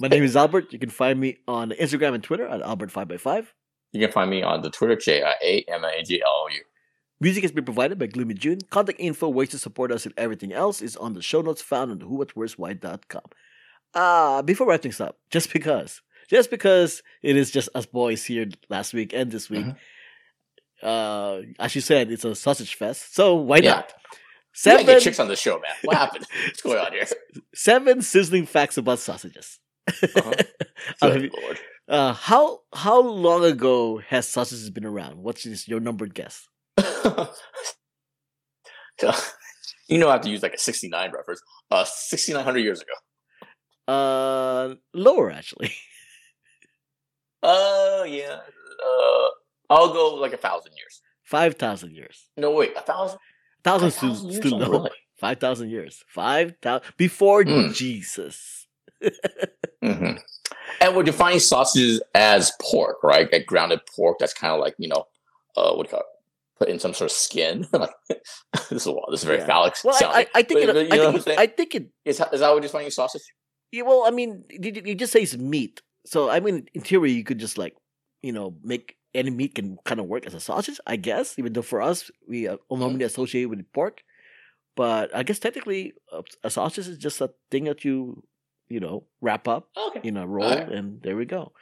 My 0.00 0.08
name 0.08 0.24
is 0.24 0.36
Albert. 0.36 0.72
You 0.72 0.78
can 0.78 0.90
find 0.90 1.18
me 1.18 1.38
on 1.46 1.70
Instagram 1.70 2.14
and 2.14 2.22
Twitter 2.22 2.46
at 2.46 2.60
Albert5x5. 2.60 3.46
You 3.92 4.00
can 4.00 4.12
find 4.12 4.28
me 4.28 4.42
on 4.42 4.62
the 4.62 4.70
Twitter 4.70 4.96
J 4.96 5.22
I 5.22 5.34
A 5.40 5.64
M 5.68 5.84
I 5.84 5.92
A 6.00 6.02
G 6.02 6.20
L 6.20 6.28
O 6.28 6.48
U. 6.52 6.60
Music 7.20 7.44
has 7.44 7.52
been 7.52 7.64
provided 7.64 7.98
by 7.98 8.06
Gloomy 8.06 8.34
June. 8.34 8.58
Contact 8.70 8.98
info, 9.00 9.28
ways 9.28 9.50
to 9.50 9.58
support 9.58 9.92
us, 9.92 10.04
and 10.04 10.12
everything 10.18 10.52
else 10.52 10.82
is 10.82 10.96
on 10.96 11.14
the 11.14 11.22
show 11.22 11.40
notes 11.40 11.62
found 11.62 11.92
on 11.92 12.00
whowhatwhereswhy.com. 12.00 13.22
Ah, 13.94 14.42
before 14.42 14.66
wrapping 14.66 14.82
things 14.90 15.00
up, 15.00 15.18
just 15.30 15.52
because, 15.52 16.00
just 16.28 16.50
because 16.50 17.02
it 17.22 17.36
is 17.36 17.50
just 17.50 17.68
us 17.74 17.86
boys 17.86 18.24
here 18.24 18.46
last 18.68 18.92
week 18.94 19.12
and 19.12 19.30
this 19.30 19.48
week, 19.48 19.66
Mhm. 19.66 19.76
uh, 20.82 21.42
as 21.58 21.74
you 21.74 21.80
said, 21.80 22.10
it's 22.10 22.24
a 22.24 22.34
sausage 22.34 22.74
fest. 22.74 23.14
So 23.14 23.34
why 23.36 23.58
Yeah. 23.58 23.74
not? 23.76 23.92
Seven, 24.56 24.86
get 24.86 25.02
chicks 25.02 25.18
on 25.18 25.28
the 25.28 25.36
show, 25.36 25.54
man. 25.58 25.72
What 25.82 25.96
happened? 25.96 26.26
What's 26.46 26.62
going 26.62 26.78
on 26.78 26.92
here? 26.92 27.06
seven 27.54 28.02
sizzling 28.02 28.46
facts 28.46 28.76
about 28.76 28.98
sausages. 29.00 29.58
Uh-huh. 29.88 30.32
Uh, 31.02 31.18
Lord. 31.42 31.58
uh, 31.88 32.12
how 32.12 32.60
how 32.74 33.00
long 33.00 33.44
ago 33.44 33.98
has 34.08 34.28
sausages 34.28 34.70
been 34.70 34.84
around? 34.84 35.22
What's 35.22 35.44
your 35.68 35.80
numbered 35.80 36.14
guess? 36.14 36.46
you 39.88 39.98
know, 39.98 40.08
I 40.08 40.12
have 40.12 40.20
to 40.22 40.30
use 40.30 40.42
like 40.42 40.54
a 40.54 40.58
69 40.58 41.12
reference. 41.12 41.40
Uh, 41.70 41.84
6,900 41.84 42.58
years 42.60 42.80
ago. 42.80 42.92
Uh, 43.86 44.74
lower 44.92 45.30
actually. 45.30 45.72
Oh, 47.46 48.04
yeah. 48.08 48.38
Uh, 48.84 49.28
I'll 49.68 49.92
go 49.92 50.14
like 50.14 50.32
a 50.32 50.36
thousand 50.38 50.72
years. 50.76 51.02
Five 51.24 51.56
thousand 51.56 51.94
years. 51.94 52.28
No, 52.38 52.50
wait, 52.52 52.72
a 52.76 52.80
thousand? 52.80 53.18
Thousand 53.62 53.88
A 53.88 53.90
still, 53.90 54.08
thousand 54.10 54.30
years? 54.30 54.46
still 54.46 54.58
low. 54.58 54.88
Five 55.18 55.40
thousand 55.40 55.70
years. 55.70 56.02
Five 56.08 56.54
thousand 56.62 56.86
before 56.96 57.44
Mm. 57.44 57.74
Jesus. 57.74 58.66
hmm 59.82 60.12
And 60.80 60.96
we're 60.96 61.02
defining 61.02 61.38
sausages 61.38 62.02
as 62.14 62.52
pork, 62.62 63.02
right? 63.02 63.30
Like 63.30 63.46
grounded 63.46 63.80
pork 63.94 64.18
that's 64.18 64.32
kind 64.34 64.52
of 64.54 64.60
like, 64.60 64.74
you 64.78 64.88
know, 64.88 65.04
uh, 65.56 65.72
what 65.74 65.84
do 65.86 65.88
you 65.88 65.90
call 65.90 66.00
it? 66.00 66.06
Put 66.58 66.68
in 66.68 66.78
some 66.78 66.94
sort 66.94 67.10
of 67.10 67.16
skin. 67.16 67.66
like, 67.72 67.90
this 68.08 68.72
is 68.72 68.86
a, 68.86 68.92
lot. 68.92 69.06
this 69.10 69.20
is 69.20 69.24
very 69.26 69.38
Yeah. 69.40 69.46
phallic. 69.46 69.74
Well, 69.84 69.94
I, 69.94 69.98
sounding. 69.98 70.26
I, 70.34 70.38
I 70.38 70.42
think 70.42 70.66
But- 70.66 70.76
it. 70.76 70.88
but 70.90 71.00
I 71.00 71.18
think? 71.18 71.38
I 71.40 71.46
think 71.46 71.74
it. 71.74 71.86
Is, 72.06 72.18
that- 72.18 72.32
is 72.32 72.40
that 72.40 72.48
what 72.48 72.54
you're 72.54 72.60
defining 72.62 72.90
sausage? 72.90 73.22
Yeah, 73.74 73.82
well, 73.88 74.02
I 74.06 74.10
mean, 74.18 74.44
you, 74.50 74.94
just 74.94 75.12
say 75.12 75.22
it's 75.26 75.36
meat. 75.36 75.82
So 76.06 76.18
I 76.30 76.38
mean, 76.40 76.56
in 76.74 76.80
theory, 76.88 77.12
you 77.18 77.24
could 77.28 77.40
just 77.46 77.56
like, 77.58 77.74
you 78.22 78.32
know, 78.36 78.54
make 78.62 78.86
any 79.14 79.30
meat 79.30 79.54
can 79.58 79.78
kind 79.84 80.00
of 80.00 80.06
work 80.06 80.26
as 80.26 80.34
a 80.34 80.40
sausage, 80.40 80.78
I 80.86 80.96
guess. 81.08 81.38
Even 81.40 81.52
though 81.54 81.62
for 81.72 81.80
us, 81.90 81.98
we 82.30 82.38
uh, 82.48 82.56
Mm-hmm. 82.56 82.80
normally 82.80 83.04
associate 83.04 83.46
with 83.50 83.60
pork, 83.72 83.96
but 84.76 85.10
I 85.18 85.22
guess 85.26 85.38
technically, 85.46 85.82
a, 86.12 86.22
a 86.48 86.50
sausage 86.50 86.88
is 86.92 86.98
just 86.98 87.20
a 87.20 87.30
thing 87.50 87.64
that 87.70 87.84
you, 87.84 88.22
you 88.74 88.80
know, 88.84 88.96
wrap 89.20 89.48
up 89.54 89.68
Okay. 89.88 90.00
in 90.08 90.16
a 90.16 90.26
roll, 90.26 90.44
Alright. 90.50 90.68
and 90.76 91.02
there 91.02 91.16
we 91.16 91.24
go. 91.26 91.52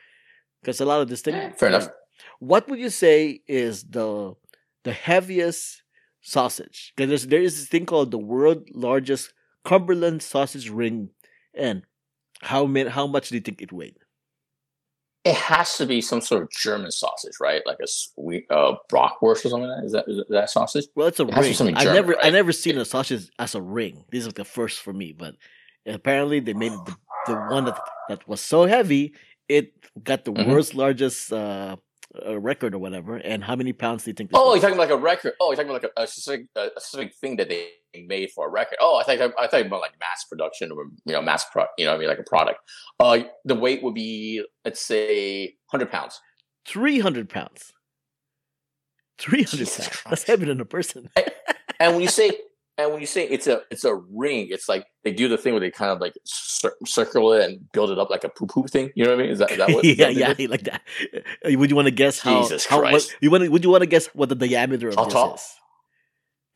Because 0.61 0.81
a 0.81 0.85
lot 0.85 1.01
of 1.03 1.09
this 1.09 1.23
thing. 1.23 1.35
Yeah, 1.35 1.53
fair 1.53 1.69
enough. 1.71 1.89
What 2.41 2.69
would 2.69 2.79
you 2.79 2.91
say 2.91 3.41
is 3.49 3.75
the 3.97 4.35
the 4.85 4.93
heaviest 5.09 5.83
sausage? 6.21 6.93
Because 6.97 7.27
there 7.27 7.43
is 7.49 7.55
this 7.59 7.69
thing 7.73 7.87
called 7.87 8.11
the 8.11 8.19
world 8.33 8.69
largest 8.75 9.33
Cumberland 9.65 10.23
sausage 10.23 10.69
ring, 10.71 11.11
and 11.55 11.83
how 12.43 12.67
many, 12.67 12.91
how 12.91 13.07
much 13.07 13.29
do 13.29 13.37
you 13.37 13.41
think 13.41 13.63
it 13.63 13.73
weighed? 13.73 13.97
It 15.25 15.37
has 15.37 15.77
to 15.77 15.87
be 15.87 16.01
some 16.01 16.21
sort 16.21 16.43
of 16.43 16.51
German 16.51 16.91
sausage, 16.91 17.35
right? 17.41 17.63
Like 17.65 17.79
a 17.81 17.87
sweet 17.87 18.45
uh, 18.51 18.75
bratwurst 18.91 19.45
or 19.45 19.49
something 19.51 19.69
like 19.69 19.79
that. 19.79 19.87
Is 19.87 19.93
that, 19.93 20.05
is 20.09 20.25
that 20.31 20.51
sausage? 20.51 20.87
Well, 20.97 21.07
it's 21.07 21.21
a 21.21 21.27
It 21.29 21.35
has 21.35 21.57
to 21.59 21.65
be 21.65 21.69
ring. 21.69 21.77
I 21.77 21.85
never 21.85 22.17
I 22.21 22.31
never 22.31 22.51
seen 22.51 22.77
a 22.77 22.85
sausage 22.85 23.31
as 23.39 23.55
a 23.55 23.63
ring. 23.63 24.05
This 24.11 24.27
is 24.27 24.33
the 24.33 24.45
first 24.45 24.81
for 24.81 24.93
me, 24.93 25.13
but 25.13 25.37
apparently 25.87 26.41
they 26.41 26.55
made 26.55 26.73
the, 26.73 26.97
the 27.29 27.35
one 27.37 27.67
that 27.67 27.79
that 28.09 28.27
was 28.29 28.41
so 28.41 28.65
heavy 28.67 29.15
it 29.49 29.73
got 30.03 30.25
the 30.25 30.33
Mhm. 30.33 30.47
world's 30.47 30.75
largest 30.75 31.33
uh, 31.33 31.77
uh, 32.27 32.39
record 32.41 32.75
or 32.75 32.79
whatever. 32.79 33.17
And 33.17 33.45
how 33.45 33.55
many 33.55 33.73
pounds 33.73 34.03
do 34.05 34.11
you 34.11 34.15
think? 34.15 34.31
Oh, 34.33 34.47
was? 34.47 34.55
you're 34.57 34.63
talking 34.63 34.75
about 34.75 34.91
like 34.91 34.99
a 34.99 35.03
record. 35.03 35.35
Oh, 35.41 35.51
you're 35.51 35.57
talking 35.57 35.71
about 35.71 35.83
like 35.85 35.93
a, 35.97 36.03
a 36.03 36.07
specific 36.07 36.47
a 36.57 36.71
specific 36.81 37.15
thing 37.15 37.37
that 37.37 37.49
they 37.49 37.69
made 38.01 38.31
for 38.31 38.47
a 38.47 38.51
record. 38.51 38.79
Oh, 38.81 38.99
I 38.99 39.05
think 39.05 39.21
I 39.39 39.47
thought 39.47 39.67
about 39.67 39.81
like 39.81 39.99
mass 40.01 40.25
production 40.25 40.73
or 40.73 40.85
you 41.05 41.13
know 41.13 41.23
mass 41.23 41.45
pro. 41.51 41.67
You 41.79 41.85
know, 41.85 41.93
what 41.93 41.97
I 41.97 42.01
mean 42.01 42.09
like 42.09 42.19
a 42.19 42.25
product. 42.25 42.61
Uh, 42.99 43.21
the 43.45 43.55
weight 43.55 43.83
would 43.83 43.95
be 43.95 44.45
let's 44.65 44.81
say 44.81 45.55
hundred 45.71 45.91
pounds. 45.91 46.21
three 46.67 46.99
hundred 47.01 47.29
pounds. 47.29 47.73
Three 49.19 49.43
hundred 49.43 49.67
pounds. 49.69 49.77
That's 49.77 50.03
Christ. 50.03 50.27
heavier 50.27 50.49
than 50.49 50.61
a 50.61 50.65
person. 50.65 51.11
And 51.79 51.95
when 51.95 52.03
you 52.03 52.09
say 52.09 52.31
and 52.79 52.91
when 52.91 53.01
you 53.01 53.07
say 53.07 53.29
it's 53.29 53.47
a 53.47 53.61
it's 53.71 53.85
a 53.85 53.95
ring, 53.95 54.49
it's 54.51 54.69
like 54.69 54.87
they 55.05 55.13
do 55.13 55.29
the 55.29 55.37
thing 55.37 55.53
where 55.53 55.61
they 55.61 55.71
kind 55.71 55.91
of 55.91 56.01
like 56.01 56.15
cir- 56.25 56.75
circle 56.87 57.33
it 57.33 57.45
and 57.45 57.71
build 57.73 57.91
it 57.91 57.99
up 57.99 58.09
like 58.09 58.25
a 58.25 58.31
poo 58.31 58.47
poo 58.47 58.67
thing. 58.67 58.91
You 58.95 59.05
know 59.05 59.11
what 59.11 59.21
I 59.21 59.23
mean? 59.23 59.31
Is 59.31 59.39
that 59.41 59.51
is 59.51 59.59
that 59.59 59.69
what? 59.75 59.85
yeah, 59.85 60.07
that 60.07 60.41
yeah, 60.41 60.47
like 60.51 60.65
that. 60.65 60.83
Would 61.45 61.69
you 61.71 61.77
want 61.77 61.87
to 61.87 61.93
guess 61.93 62.19
how? 62.19 62.43
Jesus 62.43 62.65
how 62.65 62.81
what, 62.81 62.91
Christ. 62.91 63.17
you 63.21 63.31
want? 63.31 63.51
Would 63.51 63.63
you 63.63 63.71
want 63.71 63.83
to 63.83 63.87
guess 63.87 64.07
what 64.15 64.31
the 64.31 64.35
diameter 64.35 64.89
of 64.89 64.95
How 64.95 65.05
this 65.05 65.13
tall? 65.13 65.35
is? 65.35 65.55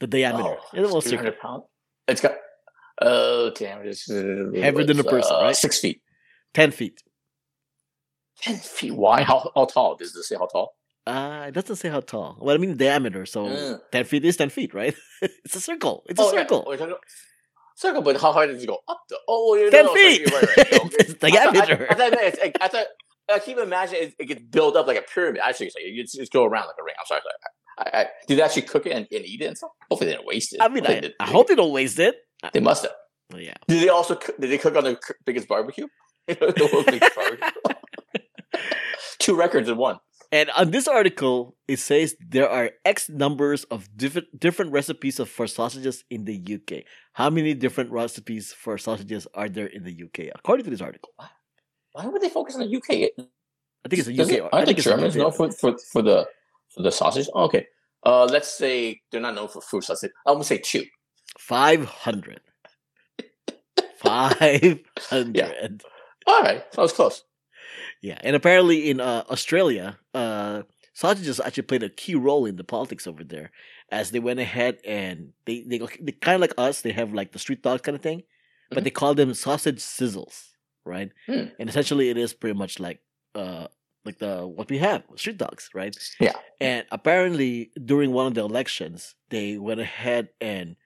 The 0.00 0.06
diameter. 0.06 0.56
Oh, 0.58 0.64
It's 0.72 0.86
almost 0.88 1.06
circle. 1.08 1.18
300 1.24 1.38
pounds. 1.40 1.64
It's 2.08 2.20
got. 2.20 2.32
Oh 3.02 3.50
damn! 3.54 3.86
It's 3.86 4.08
Heavier 4.10 4.84
than 4.84 4.98
a 5.00 5.04
person, 5.04 5.36
uh, 5.36 5.42
right? 5.42 5.56
Six 5.56 5.78
feet. 5.80 6.00
ten 6.54 6.70
feet. 6.70 7.02
Ten 8.40 8.56
feet 8.56 8.92
Why? 8.94 9.22
How 9.22 9.50
how 9.54 9.64
tall? 9.66 9.96
Does 9.96 10.12
this 10.14 10.28
say 10.28 10.36
how 10.36 10.46
tall? 10.46 10.74
Uh, 11.06 11.44
it 11.48 11.52
doesn't 11.52 11.76
say 11.76 11.88
how 11.88 12.00
tall. 12.00 12.36
Well, 12.40 12.54
I 12.54 12.58
mean 12.58 12.76
diameter. 12.76 13.26
So 13.26 13.46
Mm. 13.46 13.80
ten 13.92 14.04
feet 14.04 14.24
is 14.24 14.36
ten 14.36 14.48
feet, 14.50 14.72
right? 14.74 14.94
it's 15.22 15.54
a 15.56 15.60
circle. 15.60 16.04
It's 16.08 16.18
a 16.18 16.22
Oh, 16.22 16.32
yeah. 16.32 16.40
circle. 16.40 16.64
Oh, 16.66 16.72
about- 16.72 17.00
Circle, 17.78 18.00
but 18.00 18.18
how 18.18 18.32
high 18.32 18.46
does 18.46 18.62
it 18.62 18.66
go? 18.66 18.78
Up 18.88 19.02
the 19.10 19.18
oh, 19.28 19.54
yeah, 19.54 19.64
no, 19.64 19.70
10 19.70 19.84
no, 19.84 19.94
feet. 19.94 20.20
you're 20.22 20.40
right, 20.40 20.56
right, 20.56 20.72
no, 20.72 20.78
It's 20.98 21.12
diameter. 21.14 21.86
I, 21.90 21.92
I 21.92 21.96
thought, 21.96 22.12
it's, 22.14 22.38
like, 22.40 22.56
I 22.62 22.68
thought 22.68 22.86
I 23.30 23.38
keep 23.38 23.58
imagining 23.58 24.02
it, 24.04 24.14
it 24.18 24.24
gets 24.28 24.40
built 24.40 24.76
up 24.76 24.86
like 24.86 24.96
a 24.96 25.02
pyramid. 25.02 25.42
Actually, 25.44 25.66
it's 25.66 25.76
like, 25.76 25.84
you 25.84 26.02
just, 26.02 26.16
just 26.16 26.32
go 26.32 26.44
around 26.44 26.68
like 26.68 26.76
a 26.80 26.82
ring. 26.82 26.94
I'm 26.98 27.04
sorry. 27.04 27.20
sorry. 27.20 27.34
I, 27.78 27.90
I, 27.92 28.06
did 28.26 28.38
they 28.38 28.42
actually 28.42 28.62
cook 28.62 28.86
it 28.86 28.92
and, 28.92 29.06
and 29.10 29.24
eat 29.24 29.40
it 29.42 29.46
and 29.46 29.56
stuff? 29.56 29.70
Hopefully, 29.90 30.10
they 30.10 30.16
didn't 30.16 30.26
waste 30.26 30.54
it. 30.54 30.60
I 30.62 30.68
mean, 30.68 30.86
I, 30.86 31.12
I 31.20 31.26
hope 31.26 31.48
they 31.48 31.54
don't 31.54 31.72
waste 31.72 31.98
it. 31.98 32.16
they 32.52 32.60
must 32.60 32.82
have. 32.82 32.92
Yeah. 33.36 33.54
Did 33.68 33.82
they 33.82 33.88
also 33.88 34.14
cook, 34.14 34.36
did 34.38 34.50
they 34.50 34.58
cook 34.58 34.76
on 34.76 34.84
the 34.84 34.98
biggest 35.24 35.48
barbecue? 35.48 35.86
the 36.26 36.70
world's 36.72 36.90
biggest 36.90 37.14
barbecue. 37.14 37.48
Two 39.18 39.34
records 39.36 39.68
in 39.68 39.76
one. 39.76 39.98
And 40.32 40.50
on 40.50 40.70
this 40.70 40.88
article, 40.88 41.56
it 41.68 41.78
says 41.78 42.16
there 42.20 42.48
are 42.48 42.70
X 42.84 43.08
numbers 43.08 43.64
of 43.64 43.88
different 43.96 44.38
different 44.38 44.72
recipes 44.72 45.20
of 45.20 45.28
for 45.28 45.46
sausages 45.46 46.04
in 46.10 46.24
the 46.24 46.36
UK. 46.54 46.82
How 47.12 47.30
many 47.30 47.54
different 47.54 47.92
recipes 47.92 48.52
for 48.52 48.76
sausages 48.76 49.26
are 49.34 49.48
there 49.48 49.66
in 49.66 49.84
the 49.84 49.92
UK? 50.04 50.32
According 50.34 50.64
to 50.64 50.70
this 50.70 50.80
article, 50.80 51.10
Why 51.92 52.06
would 52.06 52.22
they 52.22 52.28
focus 52.28 52.56
on 52.56 52.62
the 52.68 52.76
UK? 52.76 53.10
I 53.84 53.88
think 53.88 54.00
it's 54.00 54.08
a 54.08 54.12
Does 54.12 54.28
UK. 54.28 54.36
it- 54.38 54.48
I 54.52 54.64
think 54.64 54.78
Germans 54.78 55.14
UK 55.16 55.22
known 55.22 55.32
for, 55.32 55.50
for, 55.52 55.76
for 55.92 56.02
the 56.02 56.26
for 56.76 56.82
the 56.82 56.92
sausage? 56.92 57.28
Oh, 57.34 57.44
okay. 57.44 57.66
Uh, 58.04 58.24
let's 58.26 58.52
say 58.56 59.00
they're 59.10 59.20
not 59.20 59.34
known 59.34 59.48
for 59.48 59.60
fruit 59.60 59.84
sausage. 59.84 60.12
I'm 60.26 60.34
gonna 60.34 60.44
say 60.44 60.58
two. 60.58 60.84
Five 61.38 61.84
hundred. 61.84 62.40
Five 63.98 64.80
hundred. 64.98 65.82
All 66.26 66.42
right, 66.42 66.70
that 66.72 66.80
was 66.80 66.92
close. 66.92 67.24
Yeah, 68.02 68.18
and 68.22 68.36
apparently 68.36 68.90
in 68.90 69.00
uh, 69.00 69.24
Australia, 69.30 69.98
uh, 70.14 70.62
sausages 70.92 71.40
actually 71.40 71.64
played 71.64 71.82
a 71.82 71.88
key 71.88 72.14
role 72.14 72.46
in 72.46 72.56
the 72.56 72.64
politics 72.64 73.06
over 73.06 73.24
there, 73.24 73.50
as 73.90 74.10
they 74.10 74.20
went 74.20 74.38
ahead 74.40 74.78
and 74.84 75.32
they 75.46 75.62
they, 75.66 75.78
they 76.00 76.12
kind 76.12 76.36
of 76.36 76.40
like 76.42 76.54
us. 76.58 76.82
They 76.82 76.92
have 76.92 77.12
like 77.14 77.32
the 77.32 77.38
street 77.38 77.62
dogs 77.62 77.82
kind 77.82 77.96
of 77.96 78.02
thing, 78.02 78.22
but 78.70 78.80
Mhm. 78.80 78.84
they 78.84 78.90
call 78.90 79.14
them 79.14 79.34
sausage 79.34 79.78
sizzles, 79.80 80.48
right? 80.84 81.10
Hmm. 81.26 81.46
And 81.58 81.68
essentially, 81.68 82.10
it 82.10 82.16
is 82.18 82.34
pretty 82.34 82.58
much 82.58 82.78
like 82.78 83.00
uh 83.34 83.66
like 84.06 84.18
the 84.18 84.46
what 84.46 84.70
we 84.70 84.78
have 84.78 85.02
street 85.16 85.36
dogs, 85.38 85.68
right? 85.74 85.94
Yeah. 86.20 86.32
And 86.60 86.86
apparently, 86.90 87.70
during 87.84 88.12
one 88.12 88.26
of 88.28 88.34
the 88.34 88.44
elections, 88.44 89.14
they 89.30 89.58
went 89.58 89.80
ahead 89.80 90.28
and 90.40 90.76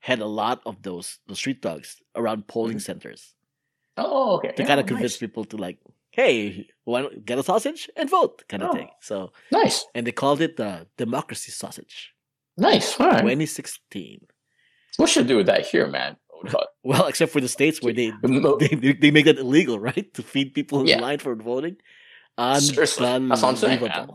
had 0.00 0.20
a 0.20 0.26
lot 0.26 0.62
of 0.66 0.82
those 0.82 1.18
the 1.28 1.36
street 1.36 1.60
dogs 1.62 1.96
around 2.16 2.46
polling 2.48 2.78
Mhm. 2.78 2.82
centers 2.88 3.34
Oh, 3.96 4.36
okay. 4.36 4.52
to 4.56 4.62
Yeah, 4.62 4.66
kind 4.68 4.80
of 4.80 4.86
convince 4.86 5.12
nice. 5.14 5.18
people 5.24 5.44
to 5.44 5.56
like, 5.56 5.78
hey, 6.10 6.66
why 6.84 7.02
don't 7.02 7.24
get 7.24 7.38
a 7.38 7.42
sausage 7.42 7.90
and 7.96 8.08
vote, 8.08 8.44
kind 8.48 8.62
of 8.62 8.70
Oh. 8.70 8.72
thing. 8.72 8.88
So, 9.00 9.32
Nice, 9.52 9.84
and 9.94 10.06
they 10.06 10.12
called 10.12 10.40
it 10.40 10.56
the 10.56 10.86
democracy 10.96 11.52
sausage, 11.52 12.14
nice. 12.56 12.98
All 12.98 13.06
right. 13.08 13.20
2016. 13.20 14.26
What 14.96 15.08
should 15.10 15.26
do 15.28 15.36
with 15.36 15.46
that 15.46 15.66
here, 15.66 15.86
man? 15.86 16.16
What 16.28 16.42
do 16.42 16.48
you 16.48 16.52
call 16.52 16.62
it? 16.62 16.68
Well, 16.82 17.06
except 17.06 17.30
for 17.32 17.40
the 17.42 17.48
states 17.48 17.82
where 17.82 17.92
they 18.00 18.10
they, 18.22 18.74
they 18.82 18.92
they 19.02 19.10
make 19.10 19.26
that 19.26 19.38
illegal, 19.38 19.78
right, 19.88 20.08
to 20.14 20.22
feed 20.22 20.54
people 20.54 20.80
in 20.80 20.86
Yeah. 20.86 21.00
line 21.06 21.18
for 21.18 21.34
voting. 21.36 21.76
Seriously, 22.60 23.06
that's 23.28 23.42
what 23.42 23.48
I'm 23.50 23.56
saying, 23.56 23.80
man. 23.82 24.08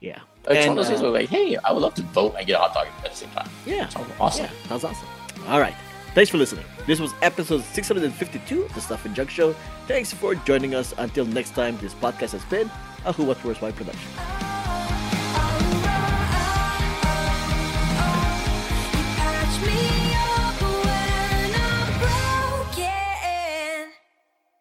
Yeah, 0.00 0.18
Like, 0.48 0.56
And, 0.56 0.64
some 0.64 0.78
of 0.78 0.86
those 0.88 1.00
uh, 1.00 1.04
were 1.04 1.10
like, 1.10 1.28
hey, 1.28 1.56
I 1.64 1.72
would 1.72 1.80
love 1.82 1.94
to 1.94 2.02
vote 2.02 2.34
and 2.36 2.46
get 2.46 2.54
a 2.54 2.58
hot 2.58 2.74
dog 2.74 2.88
at 3.04 3.10
the 3.10 3.16
same 3.16 3.30
time. 3.30 3.48
yeah, 3.64 3.88
Sounds 3.88 4.10
awesome. 4.18 4.44
yeah. 4.46 4.50
That's 4.68 4.84
awesome. 4.84 5.08
All 5.46 5.60
right. 5.60 5.74
Thanks 6.14 6.30
for 6.30 6.38
listening. 6.38 6.64
This 6.86 7.00
was 7.00 7.12
episode 7.22 7.62
652 7.62 8.62
of 8.64 8.74
the 8.74 8.80
Stuff 8.80 9.04
and 9.06 9.14
Junk 9.14 9.30
Show. 9.30 9.54
Thanks 9.86 10.12
for 10.12 10.34
joining 10.34 10.74
us. 10.74 10.92
Until 10.98 11.24
next 11.24 11.50
time, 11.54 11.78
this 11.78 11.94
podcast 11.94 12.32
has 12.32 12.44
been 12.46 12.70
a 13.04 13.12
Who 13.12 13.24
What 13.24 13.38
Where's 13.44 13.60
Why 13.62 13.70
production. 13.72 14.51